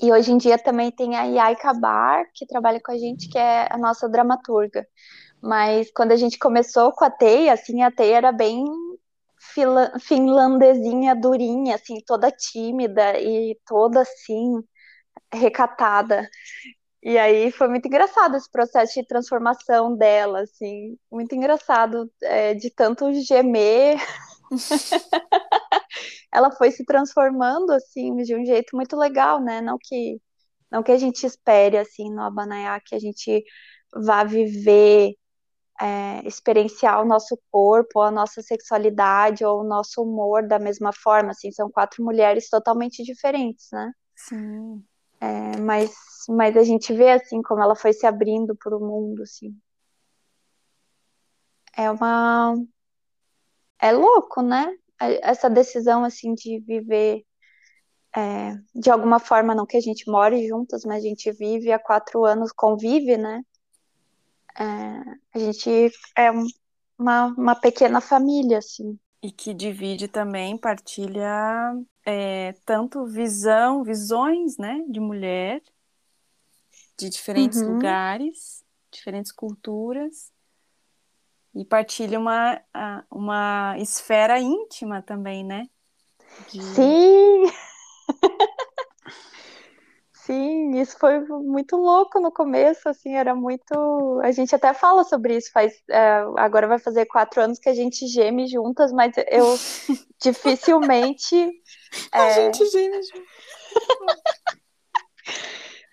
[0.00, 3.38] e hoje em dia também tem a Yai Kabar, que trabalha com a gente, que
[3.38, 4.86] é a nossa dramaturga.
[5.42, 8.64] Mas quando a gente começou com a Teia, assim, a Teia era bem
[10.00, 14.62] finlandesinha, durinha, assim, toda tímida e toda assim,
[15.32, 16.28] recatada.
[17.02, 22.70] E aí foi muito engraçado esse processo de transformação dela, assim, muito engraçado, é, de
[22.70, 23.98] tanto gemer
[26.32, 29.60] ela foi se transformando assim de um jeito muito legal, né?
[29.60, 30.20] Não que
[30.70, 33.44] não que a gente espere assim no Abanayá que a gente
[33.94, 35.14] vá viver
[35.80, 41.30] é, experienciar o nosso corpo, a nossa sexualidade ou o nosso humor da mesma forma,
[41.30, 43.92] assim, são quatro mulheres totalmente diferentes, né?
[44.14, 44.82] Sim.
[45.20, 45.94] É, mas,
[46.28, 49.54] mas a gente vê, assim, como ela foi se abrindo para o mundo, assim.
[51.76, 52.54] É uma,
[53.78, 54.74] é louco, né?
[54.98, 57.24] Essa decisão, assim, de viver
[58.16, 61.78] é, de alguma forma, não que a gente more juntas, mas a gente vive há
[61.78, 63.42] quatro anos, convive, né?
[64.58, 64.64] É,
[65.34, 66.30] a gente é
[66.98, 68.98] uma, uma pequena família, assim.
[69.22, 71.74] E que divide também, partilha
[72.06, 75.60] é, tanto visão, visões, né, de mulher,
[76.98, 77.74] de diferentes uhum.
[77.74, 80.32] lugares, diferentes culturas
[81.56, 82.60] e partilha uma,
[83.10, 85.66] uma esfera íntima também, né?
[86.52, 86.62] De...
[86.62, 87.44] Sim!
[90.26, 94.20] Sim, isso foi muito louco no começo, assim, era muito.
[94.24, 95.72] A gente até fala sobre isso, faz.
[95.88, 99.56] É, agora vai fazer quatro anos que a gente geme juntas, mas eu
[100.20, 101.36] dificilmente.
[102.12, 102.18] É...
[102.18, 103.30] A gente geme juntas.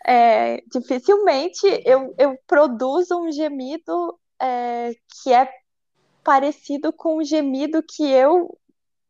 [0.07, 5.49] é, dificilmente eu, eu produzo um gemido é, que é
[6.23, 8.57] parecido com o gemido que eu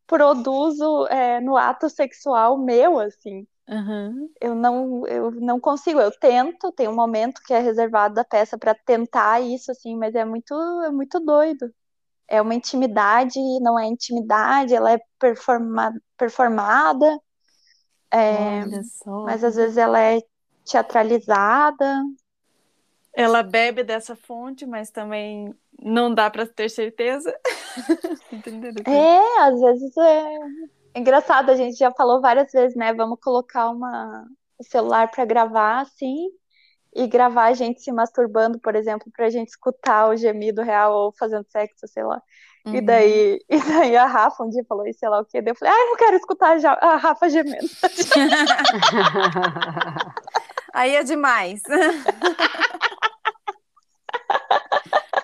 [0.05, 3.47] produzo é, no ato sexual meu, assim.
[3.67, 4.29] Uhum.
[4.39, 5.99] Eu não, eu não consigo.
[5.99, 10.13] Eu tento, tem um momento que é reservado da peça para tentar isso, assim, mas
[10.13, 10.53] é muito,
[10.85, 11.73] é muito doido.
[12.27, 17.19] É uma intimidade, não é intimidade, ela é performa, performada,
[18.11, 18.65] é,
[19.25, 20.21] mas às vezes ela é
[20.65, 22.03] teatralizada.
[23.15, 27.33] Ela bebe dessa fonte, mas também não dá para ter certeza.
[28.85, 30.39] é, às vezes é
[30.95, 32.93] engraçado, a gente já falou várias vezes, né?
[32.93, 34.25] Vamos colocar uma,
[34.57, 36.29] o celular para gravar, assim,
[36.95, 40.93] e gravar a gente se masturbando, por exemplo, para a gente escutar o gemido real
[40.93, 42.21] ou fazendo sexo, sei lá.
[42.65, 42.75] Uhum.
[42.75, 45.41] E, daí, e daí a Rafa um dia falou isso, sei lá o quê.
[45.41, 47.67] Daí eu falei, ah, eu não quero escutar a Rafa gemendo.
[50.73, 51.61] Aí é demais.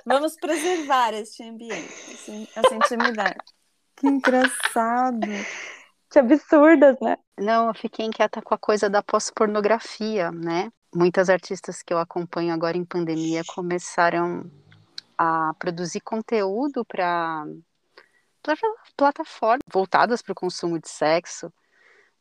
[0.09, 3.37] Vamos preservar este ambiente, essa intimidade.
[3.95, 5.27] Que engraçado.
[6.09, 7.15] Que absurdas, né?
[7.37, 10.71] Não, eu fiquei inquieta com a coisa da pós-pornografia, né?
[10.95, 14.49] Muitas artistas que eu acompanho agora em pandemia começaram
[15.15, 17.45] a produzir conteúdo para
[18.97, 21.53] plataformas voltadas para o consumo de sexo,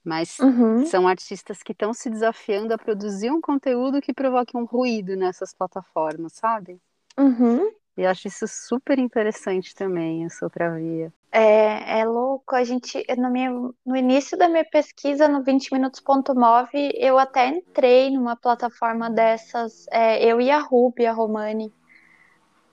[0.05, 0.84] mas uhum.
[0.84, 5.55] são artistas que estão se desafiando a produzir um conteúdo que provoque um ruído nessas
[5.55, 6.78] plataformas, sabe?
[7.16, 7.78] Uhum.
[7.99, 11.12] E acho isso super interessante também, essa outra via.
[11.32, 17.18] É, é louco, a gente, no, meu, no início da minha pesquisa, no 20minutos.mov, eu
[17.18, 21.74] até entrei numa plataforma dessas, é, eu e a Ruby, a Romani.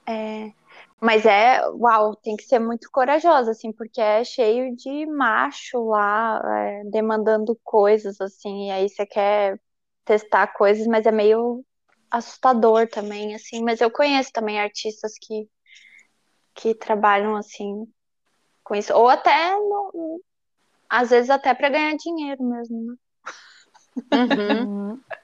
[0.08, 0.52] É,
[1.00, 6.40] mas é, uau, tem que ser muito corajosa, assim, porque é cheio de macho lá,
[6.44, 9.60] é, demandando coisas, assim, e aí você quer
[10.04, 11.64] testar coisas, mas é meio
[12.10, 15.48] assustador também, assim, mas eu conheço também artistas que,
[16.54, 17.86] que trabalham assim
[18.62, 20.20] com isso, ou até no,
[20.88, 22.96] às vezes até para ganhar dinheiro mesmo, né?
[24.12, 25.00] Uhum.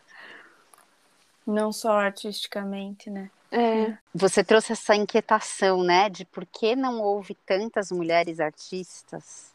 [1.46, 3.30] Não só artisticamente, né?
[3.50, 3.98] É.
[4.14, 9.52] Você trouxe essa inquietação, né, de por que não houve tantas mulheres artistas?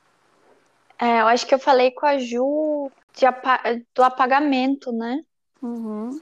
[0.99, 2.91] É, eu acho que eu falei com a Ju
[3.25, 3.61] apa
[3.95, 5.23] do apagamento, né?
[5.61, 6.19] Uhum.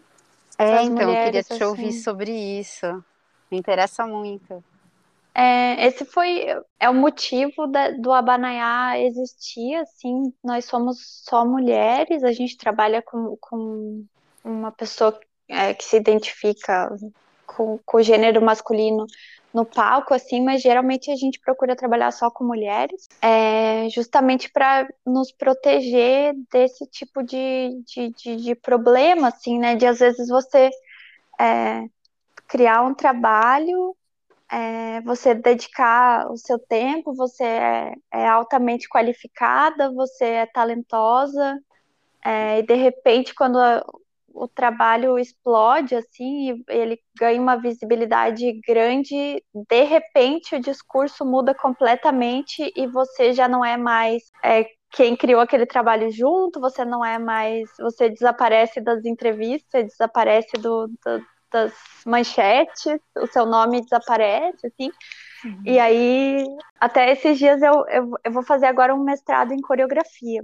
[0.58, 1.64] É, então, eu queria te assim.
[1.64, 3.04] ouvir sobre isso.
[3.52, 4.64] Me interessa muito.
[5.34, 6.46] É, esse foi
[6.80, 13.02] é o motivo da, do Abanaiá existir, assim, nós somos só mulheres, a gente trabalha
[13.02, 14.06] com, com
[14.46, 16.90] uma pessoa é, que se identifica
[17.46, 19.06] com, com o gênero masculino
[19.56, 24.86] no palco, assim, mas geralmente a gente procura trabalhar só com mulheres, é, justamente para
[25.06, 29.78] nos proteger desse tipo de, de, de, de, problema, assim, né?
[29.78, 30.70] De às vezes você
[31.40, 31.86] é,
[32.50, 33.96] criar um trabalho,
[34.52, 41.58] é, você dedicar o seu tempo, você é, é altamente qualificada, você é talentosa,
[42.26, 43.58] é, e de repente, quando
[44.36, 52.72] o trabalho explode assim, ele ganha uma visibilidade grande, de repente o discurso muda completamente
[52.76, 57.18] e você já não é mais é, quem criou aquele trabalho junto, você não é
[57.18, 61.74] mais, você desaparece das entrevistas, desaparece do, do das
[62.06, 64.92] manchetes, o seu nome desaparece, assim.
[65.46, 65.62] Uhum.
[65.64, 66.46] E aí,
[66.82, 70.44] até esses dias eu, eu, eu vou fazer agora um mestrado em coreografia.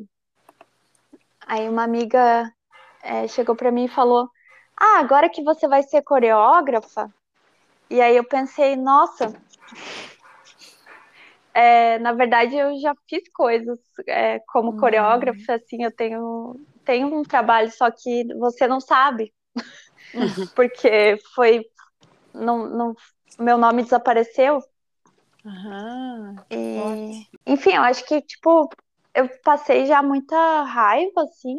[1.45, 2.49] Aí uma amiga
[3.03, 4.29] é, chegou para mim e falou:
[4.77, 7.09] Ah, agora que você vai ser coreógrafa.
[7.89, 9.33] E aí eu pensei: Nossa,
[11.53, 14.77] é, na verdade eu já fiz coisas é, como uhum.
[14.77, 19.33] coreógrafa, assim, eu tenho, tenho um trabalho, só que você não sabe.
[20.13, 20.47] Uhum.
[20.55, 21.65] Porque foi.
[22.33, 22.95] Não, não,
[23.37, 24.61] meu nome desapareceu.
[25.43, 26.35] Uhum.
[26.49, 28.69] E, enfim, eu acho que, tipo,
[29.13, 31.57] eu passei já muita raiva, assim,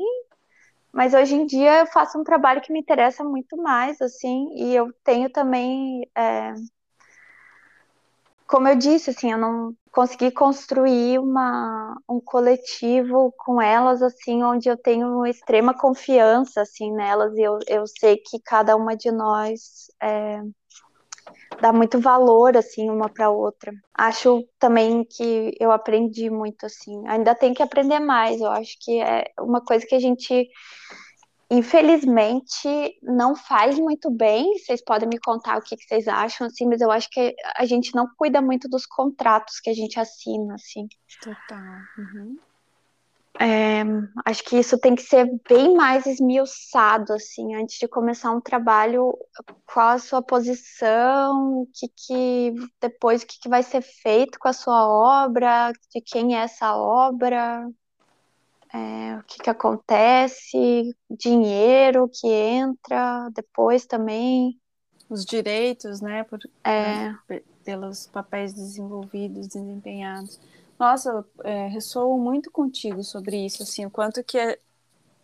[0.93, 4.75] mas hoje em dia eu faço um trabalho que me interessa muito mais, assim, e
[4.75, 6.55] eu tenho também é,
[8.53, 14.69] como eu disse, assim, eu não consegui construir uma, um coletivo com elas, assim, onde
[14.69, 19.87] eu tenho extrema confiança, assim, nelas, e eu, eu sei que cada uma de nós
[20.03, 20.43] é,
[21.61, 23.73] dá muito valor, assim, uma para outra.
[23.95, 29.01] Acho também que eu aprendi muito, assim, ainda tem que aprender mais, eu acho que
[29.01, 30.49] é uma coisa que a gente
[31.51, 34.59] infelizmente não faz muito bem.
[34.59, 37.67] Vocês podem me contar o que, que, vocês acham, assim, mas eu acho que a
[37.67, 40.89] gente não cuida muito dos contratos que a gente assina, assim.
[41.23, 41.59] Total.
[41.99, 42.39] Uhum.
[43.41, 43.83] É,
[44.27, 49.17] acho que isso tem que ser bem mais esmiuçado, assim, antes de começar um trabalho,
[49.67, 54.49] qual a sua posição, o que, que depois o que, que vai ser feito com
[54.49, 57.67] a sua obra, de quem é essa obra,
[58.73, 64.59] é, o que, que acontece, dinheiro que entra depois também.
[65.09, 67.11] Os direitos, né, por, é.
[67.29, 70.39] né, pelos papéis desenvolvidos, desempenhados.
[70.83, 74.59] Nossa, é, ressoo muito contigo sobre isso, assim, o quanto que,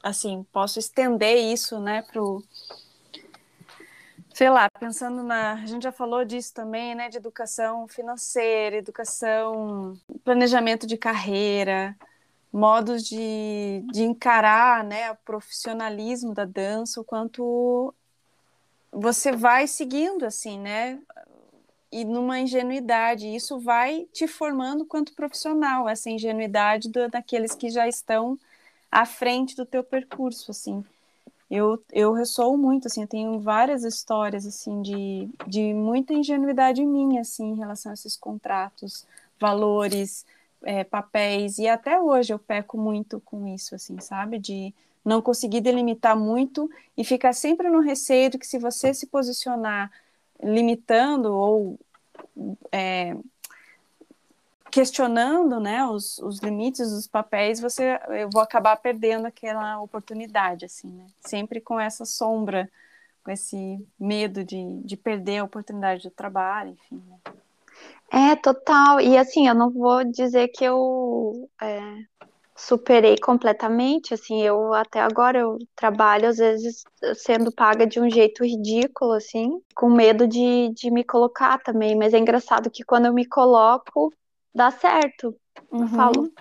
[0.00, 2.44] assim, posso estender isso, né, pro
[4.32, 5.54] sei lá, pensando na.
[5.54, 7.08] A gente já falou disso também, né?
[7.08, 11.96] De educação financeira, educação, planejamento de carreira,
[12.52, 17.92] modos de, de encarar né, o profissionalismo da dança, o quanto
[18.92, 21.00] você vai seguindo assim, né?
[21.90, 27.88] E numa ingenuidade, isso vai te formando quanto profissional, essa ingenuidade do, daqueles que já
[27.88, 28.38] estão
[28.90, 30.84] à frente do teu percurso, assim.
[31.50, 37.22] Eu, eu ressoo muito, assim, eu tenho várias histórias, assim, de, de muita ingenuidade minha,
[37.22, 39.06] assim, em relação a esses contratos,
[39.40, 40.26] valores,
[40.62, 44.38] é, papéis, e até hoje eu peco muito com isso, assim, sabe?
[44.38, 44.74] De
[45.04, 49.90] não conseguir delimitar muito e ficar sempre no receio de que se você se posicionar
[50.42, 51.78] limitando ou
[52.70, 53.16] é,
[54.70, 60.88] questionando né, os, os limites dos papéis, você eu vou acabar perdendo aquela oportunidade, assim,
[60.88, 61.06] né?
[61.20, 62.70] Sempre com essa sombra,
[63.24, 67.16] com esse medo de, de perder a oportunidade do trabalho, enfim, né?
[68.10, 69.00] É, total.
[69.00, 71.98] E assim, eu não vou dizer que eu é,
[72.58, 76.82] superei completamente, assim, eu até agora eu trabalho às vezes
[77.14, 82.12] sendo paga de um jeito ridículo, assim, com medo de, de me colocar também, mas
[82.12, 84.12] é engraçado que quando eu me coloco,
[84.52, 85.34] dá certo.
[85.72, 85.88] Eu Uhum.
[85.88, 86.32] falo,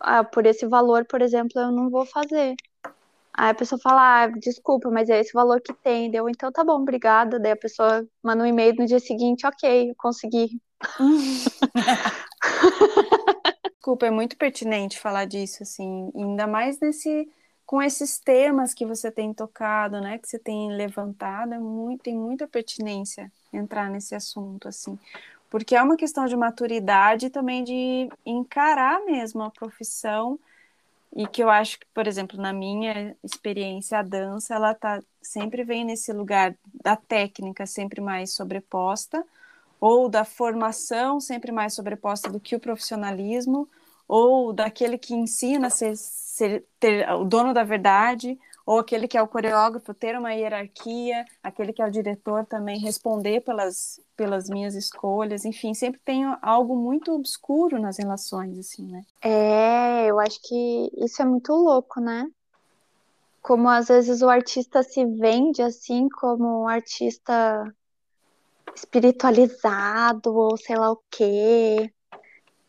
[0.00, 2.56] ah, por esse valor, por exemplo, eu não vou fazer.
[3.34, 6.10] Aí a pessoa fala, ah, desculpa, mas é esse valor que tem.
[6.10, 7.38] Deu, então tá bom, obrigada.
[7.38, 10.60] Daí a pessoa manda um e-mail no dia seguinte, ok, eu consegui.
[13.82, 17.28] Desculpa, é muito pertinente falar disso, assim, ainda mais nesse
[17.66, 22.16] com esses temas que você tem tocado, né, que você tem levantado, é muito, tem
[22.16, 24.96] muita pertinência entrar nesse assunto, assim,
[25.50, 30.38] porque é uma questão de maturidade também de encarar mesmo a profissão
[31.12, 35.64] e que eu acho que, por exemplo, na minha experiência, a dança, ela tá, sempre
[35.64, 36.54] vem nesse lugar
[36.84, 39.26] da técnica sempre mais sobreposta,
[39.82, 43.68] ou da formação sempre mais sobreposta do que o profissionalismo,
[44.06, 49.18] ou daquele que ensina a ser, ser ter, o dono da verdade, ou aquele que
[49.18, 54.48] é o coreógrafo ter uma hierarquia, aquele que é o diretor também responder pelas, pelas
[54.48, 59.02] minhas escolhas, enfim, sempre tem algo muito obscuro nas relações, assim, né?
[59.20, 62.30] É, eu acho que isso é muito louco, né?
[63.42, 67.74] Como às vezes o artista se vende assim como um artista
[68.74, 71.92] espiritualizado ou sei lá o quê,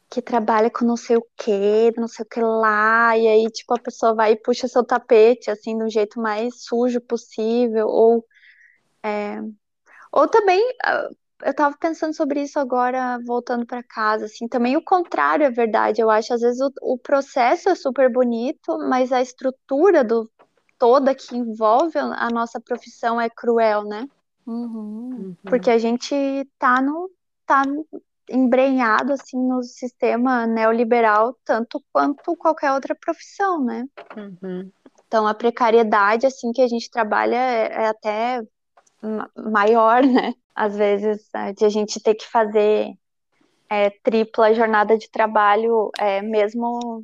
[0.10, 3.74] que trabalha com não sei o quê, não sei o que lá, e aí tipo
[3.74, 8.26] a pessoa vai e puxa seu tapete assim do jeito mais sujo possível, ou
[9.04, 9.40] é...
[10.12, 10.62] ou também
[11.44, 16.02] eu tava pensando sobre isso agora voltando para casa, assim, também o contrário é verdade,
[16.02, 20.30] eu acho às vezes o, o processo é super bonito, mas a estrutura do
[20.78, 24.08] toda que envolve a nossa profissão é cruel, né?
[24.46, 25.36] Uhum.
[25.44, 26.16] Porque a gente
[26.58, 27.10] tá no
[27.46, 27.64] tá
[28.30, 33.86] embrenhado assim no sistema neoliberal tanto quanto qualquer outra profissão, né?
[34.16, 34.72] Uhum.
[35.08, 38.42] Então a precariedade assim que a gente trabalha é, é até
[39.36, 40.34] maior, né?
[40.56, 42.94] Às vezes é, de a gente ter que fazer
[43.70, 47.04] é, tripla jornada de trabalho, é, mesmo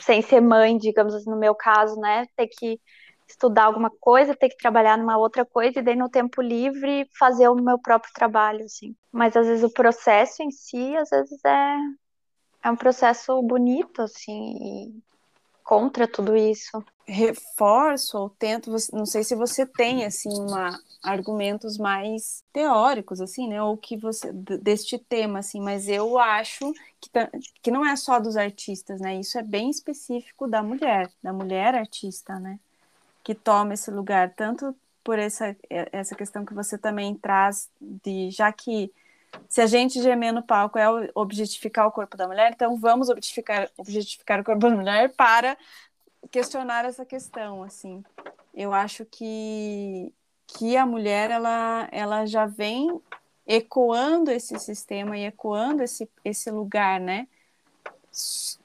[0.00, 2.26] sem ser mãe, digamos assim, no meu caso, né?
[2.36, 2.80] Ter que
[3.28, 7.48] estudar alguma coisa, ter que trabalhar numa outra coisa e daí no tempo livre fazer
[7.48, 8.96] o meu próprio trabalho, assim.
[9.12, 11.76] Mas às vezes o processo em si, às vezes é,
[12.64, 15.02] é um processo bonito, assim, e
[15.68, 16.82] contra tudo isso.
[17.04, 23.62] Reforço ou tento, não sei se você tem assim uma argumentos mais teóricos assim, né,
[23.62, 27.10] ou que você deste tema assim, mas eu acho que,
[27.62, 29.20] que não é só dos artistas, né?
[29.20, 32.58] Isso é bem específico da mulher, da mulher artista, né?
[33.28, 34.74] Que toma esse lugar tanto
[35.04, 38.90] por essa essa questão que você também traz de já que
[39.50, 43.70] se a gente gemer no palco é objetificar o corpo da mulher, então vamos objetificar,
[43.76, 45.58] objetificar o corpo da mulher para
[46.30, 48.02] questionar essa questão, assim.
[48.54, 50.10] Eu acho que,
[50.46, 52.98] que a mulher, ela, ela já vem
[53.46, 57.28] ecoando esse sistema e ecoando esse, esse lugar, né?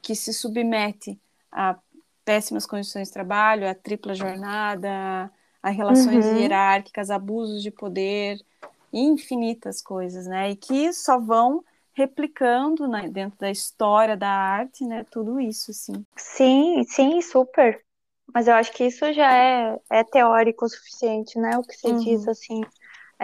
[0.02, 1.20] Que se submete
[1.52, 1.78] a
[2.26, 6.38] péssimas condições de trabalho, a tripla jornada, a relações uhum.
[6.38, 8.40] hierárquicas, abusos de poder,
[8.92, 10.52] infinitas coisas, né?
[10.52, 11.64] E que só vão
[11.94, 15.06] replicando né, dentro da história da arte, né?
[15.12, 16.06] Tudo isso, sim.
[16.18, 17.84] Sim, sim, super.
[18.34, 21.58] Mas eu acho que isso já é, é teórico o suficiente, né?
[21.58, 22.00] O que você uhum.
[22.00, 22.62] diz, assim.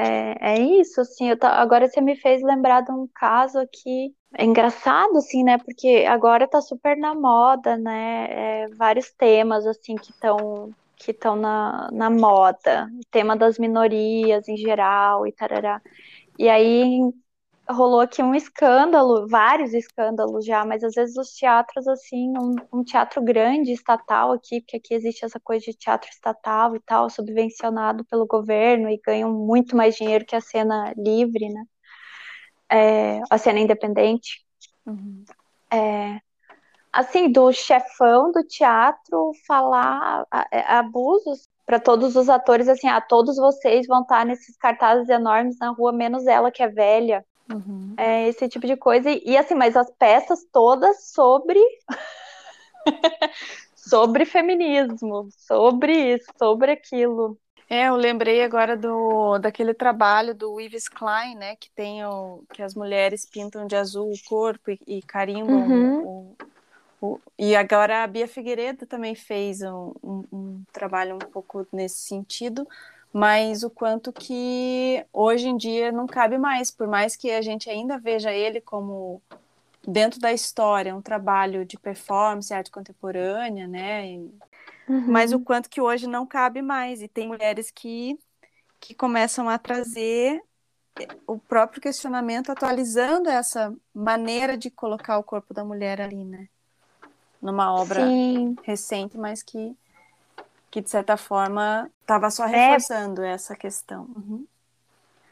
[0.01, 1.29] É, é isso, assim.
[1.29, 4.15] Eu agora você me fez lembrar de um caso aqui.
[4.37, 5.57] É engraçado, assim, né?
[5.57, 8.63] Porque agora tá super na moda, né?
[8.63, 14.49] É, vários temas, assim, que estão que estão na, na moda, o tema das minorias
[14.49, 15.81] em geral e tarará.
[16.39, 16.99] E aí
[17.69, 22.83] rolou aqui um escândalo, vários escândalos já, mas às vezes os teatros, assim, um, um,
[22.83, 28.03] teatro grande, estatal aqui, porque aqui existe essa coisa de teatro estatal e tal, subvencionado
[28.05, 31.63] pelo governo e ganham muito mais dinheiro que a cena livre, né?
[32.71, 34.43] É, a cena independente.
[34.85, 35.23] Uhum.
[35.71, 36.19] É,
[36.91, 43.37] assim, do chefão do teatro falar é, abusos para todos os atores, assim, ah, todos
[43.37, 47.23] vocês vão estar nesses cartazes enormes na rua, menos ela que é velha.
[47.51, 47.95] Uhum.
[47.97, 49.09] É esse tipo de coisa.
[49.09, 51.59] E, assim, mas as peças todas sobre.
[53.75, 57.37] sobre feminismo, sobre isso, sobre aquilo.
[57.69, 62.63] É, eu lembrei agora do daquele trabalho do Yves Klein, né, que tem o que
[62.63, 66.35] as mulheres pintam de azul o corpo e, e carimbam uhum.
[67.01, 71.99] o, e agora a Bia Figueiredo também fez um, um, um, trabalho um pouco nesse
[71.99, 72.67] sentido,
[73.13, 77.69] mas o quanto que hoje em dia não cabe mais, por mais que a gente
[77.69, 79.21] ainda veja ele como
[79.87, 84.05] dentro da história, um trabalho de performance, arte contemporânea, né?
[84.87, 85.05] Uhum.
[85.07, 88.19] Mas o quanto que hoje não cabe mais, e tem mulheres que,
[88.79, 90.41] que começam a trazer
[91.25, 96.49] o próprio questionamento atualizando essa maneira de colocar o corpo da mulher ali, né?
[97.41, 98.55] numa obra Sim.
[98.63, 99.75] recente, mas que,
[100.71, 102.49] que de certa forma estava só é.
[102.49, 103.31] reforçando é.
[103.31, 104.03] essa questão.
[104.15, 104.45] Uhum.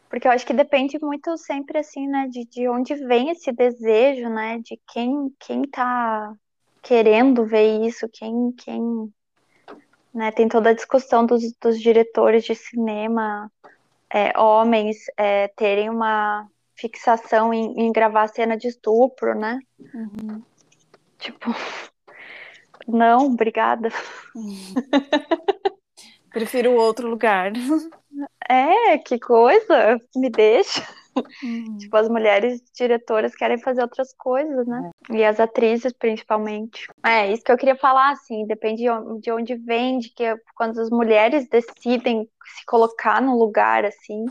[0.10, 4.30] Porque eu acho que depende muito sempre assim, né, de, de onde vem esse desejo,
[4.30, 6.34] né, de quem quem tá
[6.82, 9.14] querendo ver isso, quem quem
[10.14, 13.52] né, tem toda a discussão dos, dos diretores de cinema,
[14.10, 19.60] é, homens é, terem uma fixação em, em, gravar cena de estupro, né?
[19.80, 20.42] Uhum.
[21.20, 21.52] Tipo,
[22.88, 23.90] não, obrigada.
[26.32, 27.52] Prefiro outro lugar.
[28.48, 30.88] É, que coisa, me deixa.
[31.44, 31.78] Uhum.
[31.78, 34.92] Tipo, as mulheres diretoras querem fazer outras coisas, né?
[35.10, 35.16] É.
[35.16, 36.88] E as atrizes, principalmente.
[37.04, 38.84] É, isso que eu queria falar, assim, depende
[39.20, 40.24] de onde vem, de que
[40.56, 44.26] quando as mulheres decidem se colocar no lugar, assim,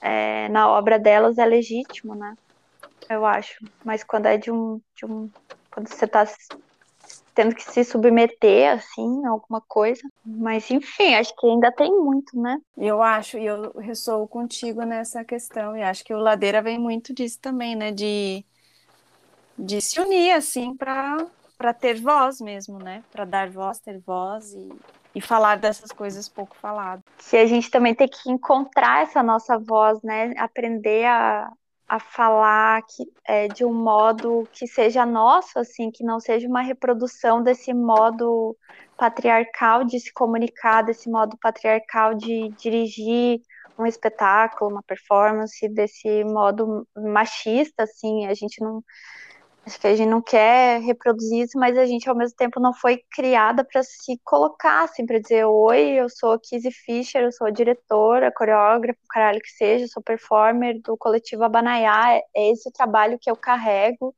[0.00, 2.34] é, na obra delas é legítimo, né?
[3.08, 3.64] Eu acho.
[3.84, 4.80] Mas quando é de um.
[4.94, 5.30] De um
[5.70, 6.24] quando você tá
[7.34, 10.02] tendo que se submeter, assim, a alguma coisa.
[10.24, 12.58] Mas, enfim, acho que ainda tem muito, né?
[12.76, 17.12] Eu acho, e eu ressoo contigo nessa questão, e acho que o Ladeira vem muito
[17.12, 17.90] disso também, né?
[17.90, 18.44] De,
[19.58, 23.02] de se unir, assim, para ter voz mesmo, né?
[23.10, 24.72] Para dar voz, ter voz e,
[25.16, 27.04] e falar dessas coisas pouco faladas.
[27.30, 30.32] Que a gente também tem que encontrar essa nossa voz, né?
[30.38, 31.50] Aprender a,
[31.94, 36.60] a falar que, é, de um modo que seja nosso, assim, que não seja uma
[36.60, 38.56] reprodução desse modo
[38.96, 43.40] patriarcal de se comunicar, desse modo patriarcal de dirigir
[43.78, 48.82] um espetáculo, uma performance, desse modo machista, assim, a gente não
[49.66, 52.74] Acho que a gente não quer reproduzir isso, mas a gente ao mesmo tempo não
[52.74, 57.50] foi criada para se colocar, assim, para dizer: Oi, eu sou Kizzy Fischer, eu sou
[57.50, 63.30] diretora, coreógrafa, caralho que seja, sou performer do coletivo Abanaiá, é esse o trabalho que
[63.30, 64.14] eu carrego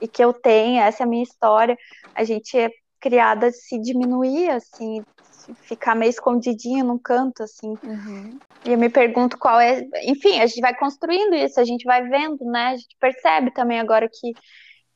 [0.00, 1.76] e que eu tenho, essa é a minha história.
[2.14, 2.70] A gente é
[3.00, 5.02] criada a se diminuir, assim,
[5.62, 7.76] ficar meio escondidinha num canto, assim.
[7.82, 8.38] Uhum.
[8.64, 9.82] E eu me pergunto qual é.
[10.04, 12.68] Enfim, a gente vai construindo isso, a gente vai vendo, né?
[12.68, 14.32] A gente percebe também agora que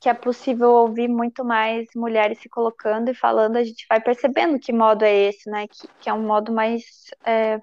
[0.01, 4.59] que é possível ouvir muito mais mulheres se colocando e falando, a gente vai percebendo
[4.59, 5.67] que modo é esse, né?
[5.67, 6.83] Que, que é um modo mais
[7.25, 7.61] é,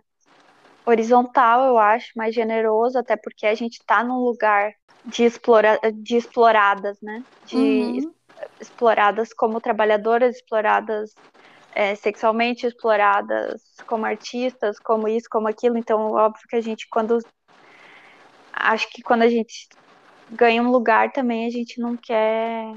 [0.86, 4.74] horizontal, eu acho, mais generoso, até porque a gente está num lugar
[5.06, 7.24] de, explora, de exploradas, né?
[7.46, 8.14] De uhum.
[8.60, 11.16] exploradas como trabalhadoras, exploradas
[11.74, 15.78] é, sexualmente, exploradas como artistas, como isso, como aquilo.
[15.78, 17.18] Então, óbvio que a gente, quando.
[18.52, 19.68] Acho que quando a gente
[20.32, 22.74] ganha um lugar também, a gente não quer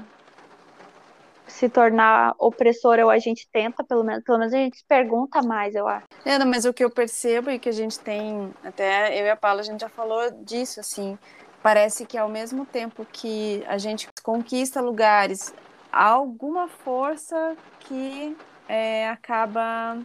[1.47, 5.75] se tornar opressora, ou a gente tenta, pelo menos, pelo menos a gente pergunta mais,
[5.75, 6.05] eu acho.
[6.23, 9.29] É, não, mas o que eu percebo e que a gente tem, até eu e
[9.29, 11.17] a Paula, a gente já falou disso, assim,
[11.61, 15.53] parece que ao mesmo tempo que a gente conquista lugares,
[15.91, 18.37] há alguma força que
[18.67, 19.97] é, acaba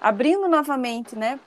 [0.00, 1.38] abrindo novamente, né?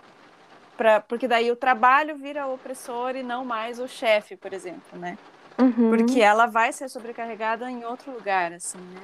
[0.78, 5.18] Pra, porque daí o trabalho vira opressor e não mais o chefe, por exemplo, né?
[5.60, 5.90] Uhum.
[5.90, 9.02] Porque ela vai ser sobrecarregada em outro lugar, assim, né?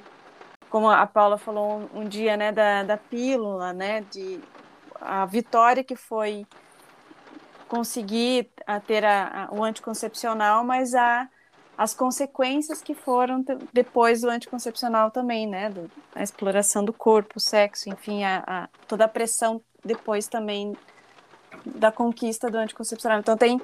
[0.69, 4.39] Como a Paula falou um, um dia, né, da, da pílula, né, de
[5.01, 6.45] a vitória que foi
[7.67, 11.27] conseguir a ter a, a, o anticoncepcional, mas a,
[11.77, 17.39] as consequências que foram depois do anticoncepcional também, né, do, a exploração do corpo, o
[17.39, 20.75] sexo, enfim, a, a, toda a pressão depois também
[21.65, 23.19] da conquista do anticoncepcional.
[23.19, 23.61] Então tem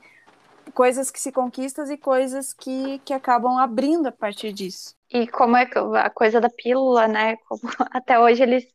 [0.73, 4.95] coisas que se conquistam e coisas que, que acabam abrindo a partir disso.
[5.11, 5.67] E como é
[6.03, 7.37] a coisa da pílula, né?
[7.47, 7.61] Como
[7.91, 8.67] até hoje eles,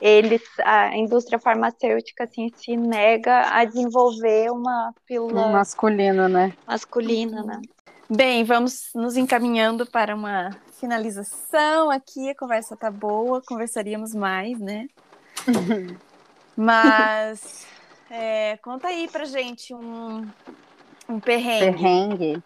[0.00, 6.52] eles, a indústria farmacêutica assim, se nega a desenvolver uma pílula masculina, né?
[6.66, 7.60] Masculina, né?
[8.08, 12.30] Bem, vamos nos encaminhando para uma finalização aqui.
[12.30, 14.88] A conversa tá boa, conversaríamos mais, né?
[16.56, 17.66] Mas
[18.10, 20.26] é, conta aí pra gente um,
[21.08, 21.72] um perrengue.
[21.72, 22.42] Perrengue.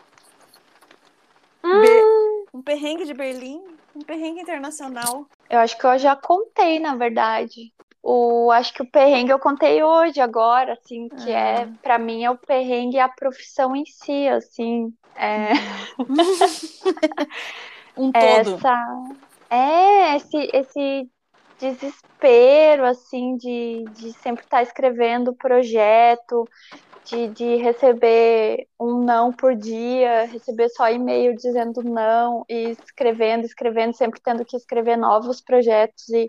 [1.62, 2.22] Be
[2.54, 3.62] um perrengue de Berlim,
[3.94, 5.26] um perrengue internacional.
[5.48, 7.72] Eu acho que eu já contei, na verdade.
[8.02, 11.68] O, acho que o perrengue eu contei hoje, agora, assim, que é, ah.
[11.82, 14.92] para mim, é o perrengue a profissão em si, assim.
[15.14, 15.52] É...
[17.96, 18.14] um todo.
[18.14, 19.04] Essa,
[19.48, 21.10] é, esse, esse
[21.62, 26.44] desespero, assim, de, de sempre estar escrevendo projeto,
[27.04, 33.94] de, de receber um não por dia, receber só e-mail dizendo não, e escrevendo, escrevendo,
[33.94, 36.28] sempre tendo que escrever novos projetos e,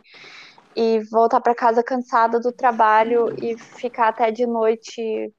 [0.76, 5.32] e voltar para casa cansada do trabalho e ficar até de noite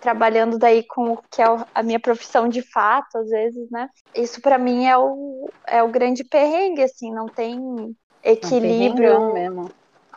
[0.00, 3.86] trabalhando daí com o que é a minha profissão de fato, às vezes, né?
[4.16, 9.20] Isso para mim é o, é o grande perrengue, assim, não tem equilíbrio.
[9.20, 9.70] Não mesmo.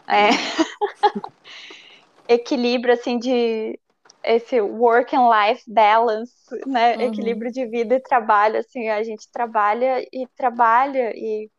[0.07, 0.29] É.
[2.27, 3.79] equilíbrio, assim, de
[4.23, 6.33] esse work and life balance,
[6.65, 6.95] né?
[6.95, 7.01] Uhum.
[7.01, 11.49] Equilíbrio de vida e trabalho, assim, a gente trabalha e trabalha e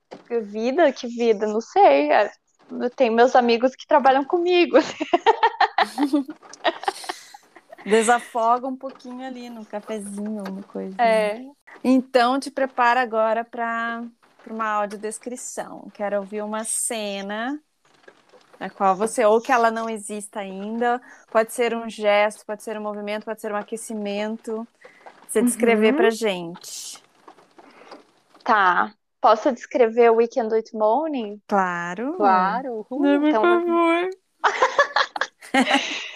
[0.43, 2.11] vida, que vida, não sei.
[2.11, 2.31] É,
[2.71, 4.79] eu tenho meus amigos que trabalham comigo.
[7.85, 10.95] Desafoga um pouquinho ali no cafezinho, uma coisa.
[10.99, 11.35] É.
[11.35, 11.51] Né?
[11.83, 14.03] Então te prepara agora para
[14.53, 15.91] uma audiodescrição.
[15.95, 17.61] Quero ouvir uma cena
[18.59, 22.79] a qual você, ou que ela não exista ainda, pode ser um gesto, pode ser
[22.79, 24.67] um movimento, pode ser um aquecimento.
[25.29, 25.97] Você descrever uhum.
[25.97, 27.03] pra gente.
[28.45, 28.93] Tá.
[29.21, 31.41] Posso descrever o Weekend with Morning?
[31.49, 32.15] Claro.
[32.17, 32.87] Claro.
[32.91, 33.27] Uhum.
[33.27, 34.11] então, por favor.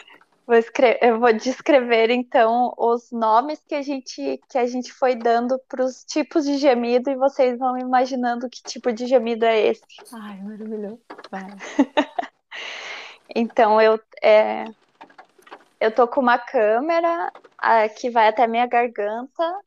[0.48, 5.14] vou escrever, eu vou descrever então os nomes que a gente que a gente foi
[5.14, 9.60] dando para os tipos de gemido e vocês vão imaginando que tipo de gemido é
[9.66, 9.84] esse.
[10.10, 11.00] Ai, maravilhoso.
[11.30, 11.46] Vai.
[13.36, 14.64] Então eu é,
[15.78, 19.60] eu tô com uma câmera a, que vai até minha garganta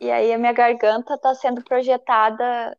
[0.00, 2.76] e aí a minha garganta tá sendo projetada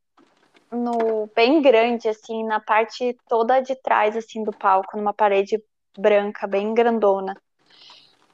[0.69, 5.57] no bem grande assim na parte toda de trás assim do palco numa parede
[5.97, 7.33] branca bem grandona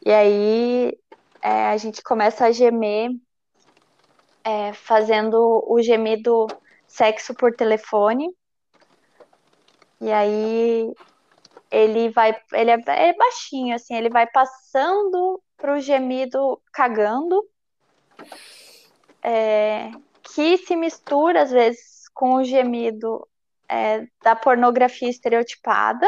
[0.06, 0.98] e aí
[1.42, 3.12] é, a gente começa a gemer
[4.44, 6.48] é, fazendo o gemido
[6.88, 8.28] sexo por telefone
[10.02, 10.92] e aí
[11.70, 17.48] ele vai, ele é, é baixinho, assim, ele vai passando pro gemido cagando,
[19.22, 19.92] é,
[20.24, 23.28] que se mistura às vezes com o gemido
[23.70, 26.08] é, da pornografia estereotipada.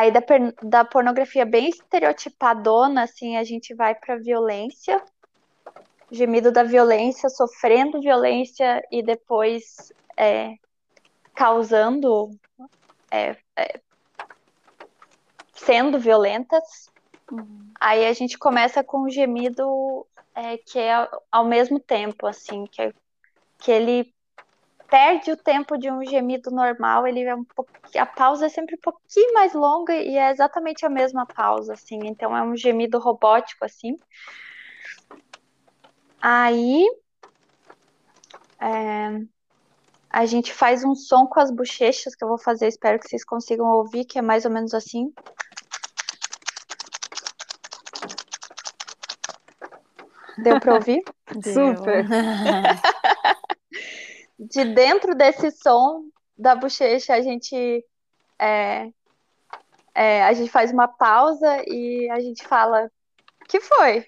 [0.00, 0.22] Aí da,
[0.62, 5.04] da pornografia bem estereotipadona, assim, a gente vai para violência,
[6.10, 10.54] gemido da violência, sofrendo violência e depois é,
[11.34, 12.30] causando
[13.10, 13.78] é, é,
[15.52, 16.90] sendo violentas.
[17.30, 17.70] Uhum.
[17.78, 22.94] Aí a gente começa com um gemido é, que é ao mesmo tempo, assim, que,
[23.58, 24.14] que ele
[24.90, 27.46] perde o tempo de um gemido normal, ele é um
[27.96, 32.00] a pausa é sempre um pouquinho mais longa e é exatamente a mesma pausa, assim,
[32.04, 33.96] então é um gemido robótico, assim.
[36.20, 36.84] Aí
[38.60, 39.20] é,
[40.10, 43.24] a gente faz um som com as bochechas que eu vou fazer, espero que vocês
[43.24, 45.12] consigam ouvir, que é mais ou menos assim.
[50.38, 51.02] Deu para ouvir?
[51.42, 52.06] Super.
[54.42, 57.84] De dentro desse som da bochecha, a gente
[58.38, 58.90] é,
[59.94, 62.90] é, a gente faz uma pausa e a gente fala:
[63.46, 64.06] que foi?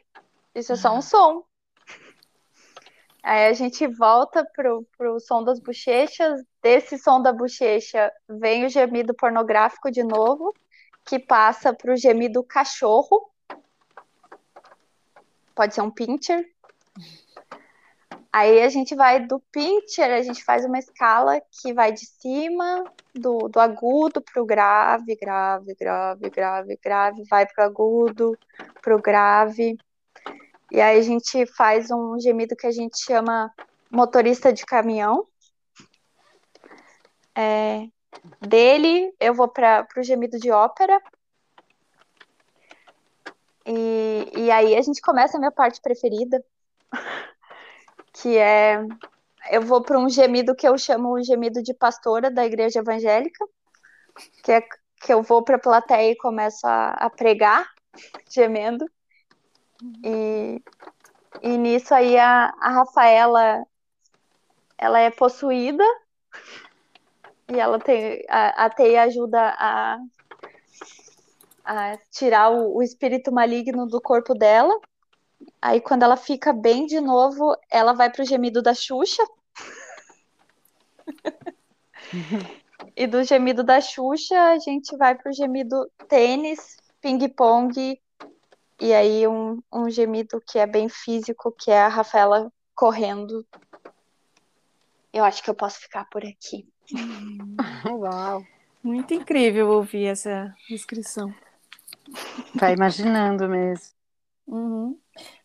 [0.55, 1.45] Isso é só um som.
[3.23, 6.43] Aí a gente volta pro, pro som das bochechas.
[6.63, 10.55] Desse som da bochecha vem o gemido pornográfico de novo,
[11.05, 13.31] que passa pro gemido cachorro,
[15.55, 16.43] pode ser um pincher.
[18.33, 22.83] Aí a gente vai do pincher, a gente faz uma escala que vai de cima
[23.15, 28.39] do, do agudo pro grave, grave, grave, grave, grave, vai pro agudo,
[28.81, 29.77] pro grave.
[30.71, 33.53] E aí a gente faz um gemido que a gente chama
[33.91, 35.27] motorista de caminhão.
[37.37, 37.87] É,
[38.41, 41.01] dele eu vou para o gemido de ópera,
[43.67, 46.45] e, e aí a gente começa a minha parte preferida,
[48.13, 48.85] que é
[49.51, 53.45] eu vou para um gemido que eu chamo o gemido de pastora da igreja evangélica,
[54.45, 57.69] que é que eu vou para a plateia e começo a, a pregar,
[58.31, 58.87] gemendo.
[60.05, 60.63] E,
[61.43, 63.65] e nisso aí a, a Rafaela
[64.79, 65.85] ela é possuída
[67.53, 69.99] e ela tem a, a Teia ajuda a
[71.65, 74.75] a tirar o, o espírito maligno do corpo dela.
[75.61, 79.23] Aí quando ela fica bem de novo, ela vai pro gemido da Xuxa.
[82.97, 88.01] e do gemido da Xuxa, a gente vai pro gemido tênis, ping-pong,
[88.81, 93.47] e aí um, um gemido que é bem físico, que é a Rafaela correndo.
[95.13, 96.67] Eu acho que eu posso ficar por aqui.
[97.87, 98.45] Uau!
[98.83, 101.33] Muito incrível ouvir essa descrição.
[102.59, 103.95] Tá imaginando mesmo.
[104.47, 104.99] Uhum.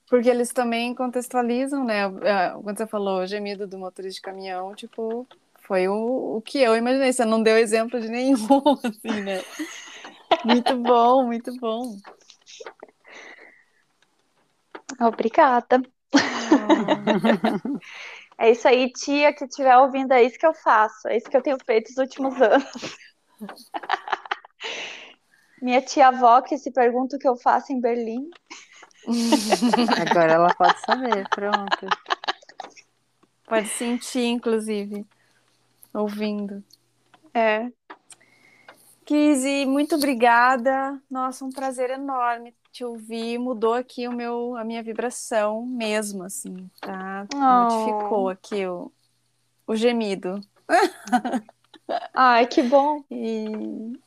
[0.10, 2.04] Porque eles também contextualizam, né?
[2.24, 5.28] É, quando você falou o gemido do motorista de caminhão, tipo,
[5.60, 7.12] foi o, o que eu imaginei.
[7.12, 8.38] Você não deu exemplo de nenhum,
[8.84, 9.44] assim, né?
[10.46, 11.98] Muito bom, muito bom.
[15.00, 15.82] Obrigada.
[18.40, 21.36] É isso aí, tia, que estiver ouvindo, é isso que eu faço, é isso que
[21.36, 22.98] eu tenho feito nos últimos anos.
[25.60, 28.30] Minha tia-avó que se pergunta o que eu faço em Berlim.
[30.10, 31.88] Agora ela pode saber, pronto.
[33.46, 35.06] Pode sentir, inclusive,
[35.94, 36.64] ouvindo.
[37.34, 37.72] É.
[39.06, 41.02] Kizzy, muito obrigada.
[41.10, 43.38] Nossa, um prazer enorme te ouvir.
[43.38, 47.26] Mudou aqui o meu, a minha vibração mesmo, assim, tá?
[47.34, 47.38] Oh.
[47.38, 48.92] Modificou aqui o,
[49.66, 50.42] o gemido.
[52.14, 53.04] Ai, que bom.
[53.10, 53.98] E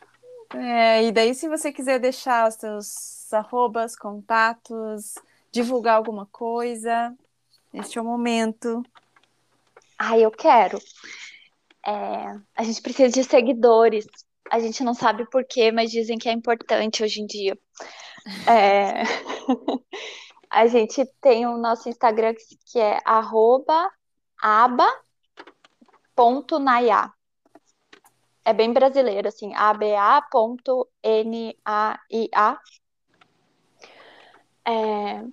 [0.55, 5.14] é, e daí, se você quiser deixar os seus arrobas, contatos,
[5.53, 7.16] divulgar alguma coisa,
[7.72, 8.83] este é o momento.
[9.99, 10.78] Ah, eu quero.
[11.87, 14.07] É, a gente precisa de seguidores.
[14.51, 17.59] A gente não sabe por quê, mas dizem que é importante hoje em dia.
[18.49, 19.03] É,
[20.51, 22.35] a gente tem o nosso Instagram
[22.66, 22.99] que é
[24.43, 24.72] aba.naya
[28.45, 30.20] é bem brasileiro, assim, aba.naia.
[34.71, 35.25] É,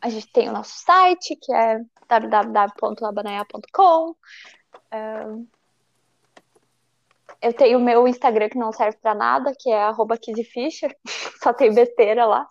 [0.00, 4.14] a gente tem o nosso site, que é www.abanaia.com.
[4.90, 5.26] É,
[7.42, 10.18] eu tenho o meu Instagram que não serve para nada, que é arroba
[11.42, 12.46] só tem besteira lá.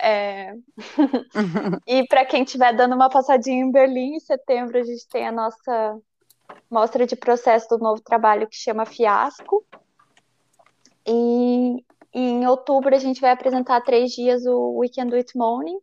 [0.00, 0.54] É...
[1.86, 5.32] e para quem estiver dando uma passadinha em Berlim, em setembro, a gente tem a
[5.32, 5.98] nossa
[6.70, 9.64] mostra de processo do novo trabalho que chama Fiasco.
[11.06, 15.78] E, e em outubro a gente vai apresentar três dias o Weekend with Morning.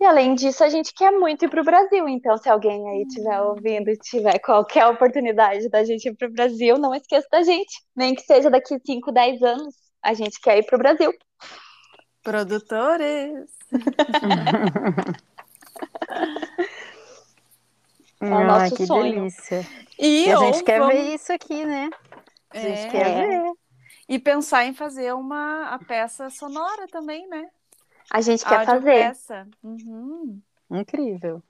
[0.00, 2.08] E além disso, a gente quer muito ir para o Brasil.
[2.08, 6.32] Então, se alguém aí estiver ouvindo e tiver qualquer oportunidade da gente ir para o
[6.32, 7.72] Brasil, não esqueça da gente.
[7.94, 11.12] Nem que seja daqui 5, 10 anos, a gente quer ir para o Brasil.
[12.22, 13.48] Produtores!
[18.20, 19.14] É o nosso que sonho.
[19.14, 19.66] delícia.
[19.98, 21.90] E, E a gente quer vamos- ver isso aqui, né?
[22.50, 23.52] A gente É, quer ver.
[24.12, 27.48] E pensar em fazer uma a peça sonora também, né?
[28.10, 28.90] A gente quer fazer.
[28.90, 29.48] Audiopeça.
[29.62, 30.38] Uhum.
[30.70, 31.42] Incrível.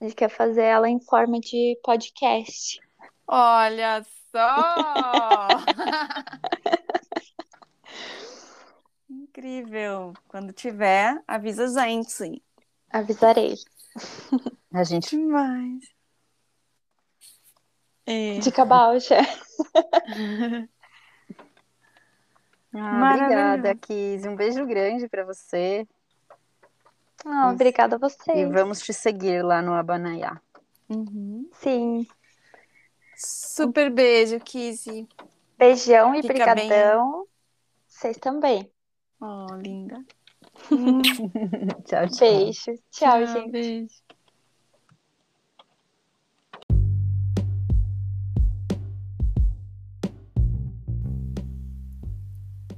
[0.00, 2.80] A gente quer fazer ela em forma de podcast.
[3.26, 5.48] Olha só!
[9.10, 10.12] Incrível.
[10.28, 12.40] Quando tiver, avisa a gente.
[12.88, 13.56] Avisarei.
[14.72, 15.82] A gente Demais.
[18.06, 18.38] É.
[18.38, 19.16] Dica baixa.
[22.78, 23.74] Ah, obrigada.
[23.74, 24.28] Kizzy.
[24.28, 25.86] Um beijo grande para você.
[27.24, 28.52] Ah, obrigada a E vocês.
[28.52, 30.40] vamos te seguir lá no Abanaiá.
[30.88, 31.48] Uhum.
[31.52, 32.06] Sim.
[33.16, 35.08] Super beijo, Kizzy.
[35.58, 36.68] Beijão e Fica bem.
[36.68, 37.26] brigadão.
[37.88, 38.70] Vocês também.
[39.20, 40.04] Oh, linda.
[41.86, 42.18] Tchau, tchau.
[42.20, 42.74] Beijo.
[42.90, 43.50] Tchau, gente.
[43.50, 44.05] Beijo.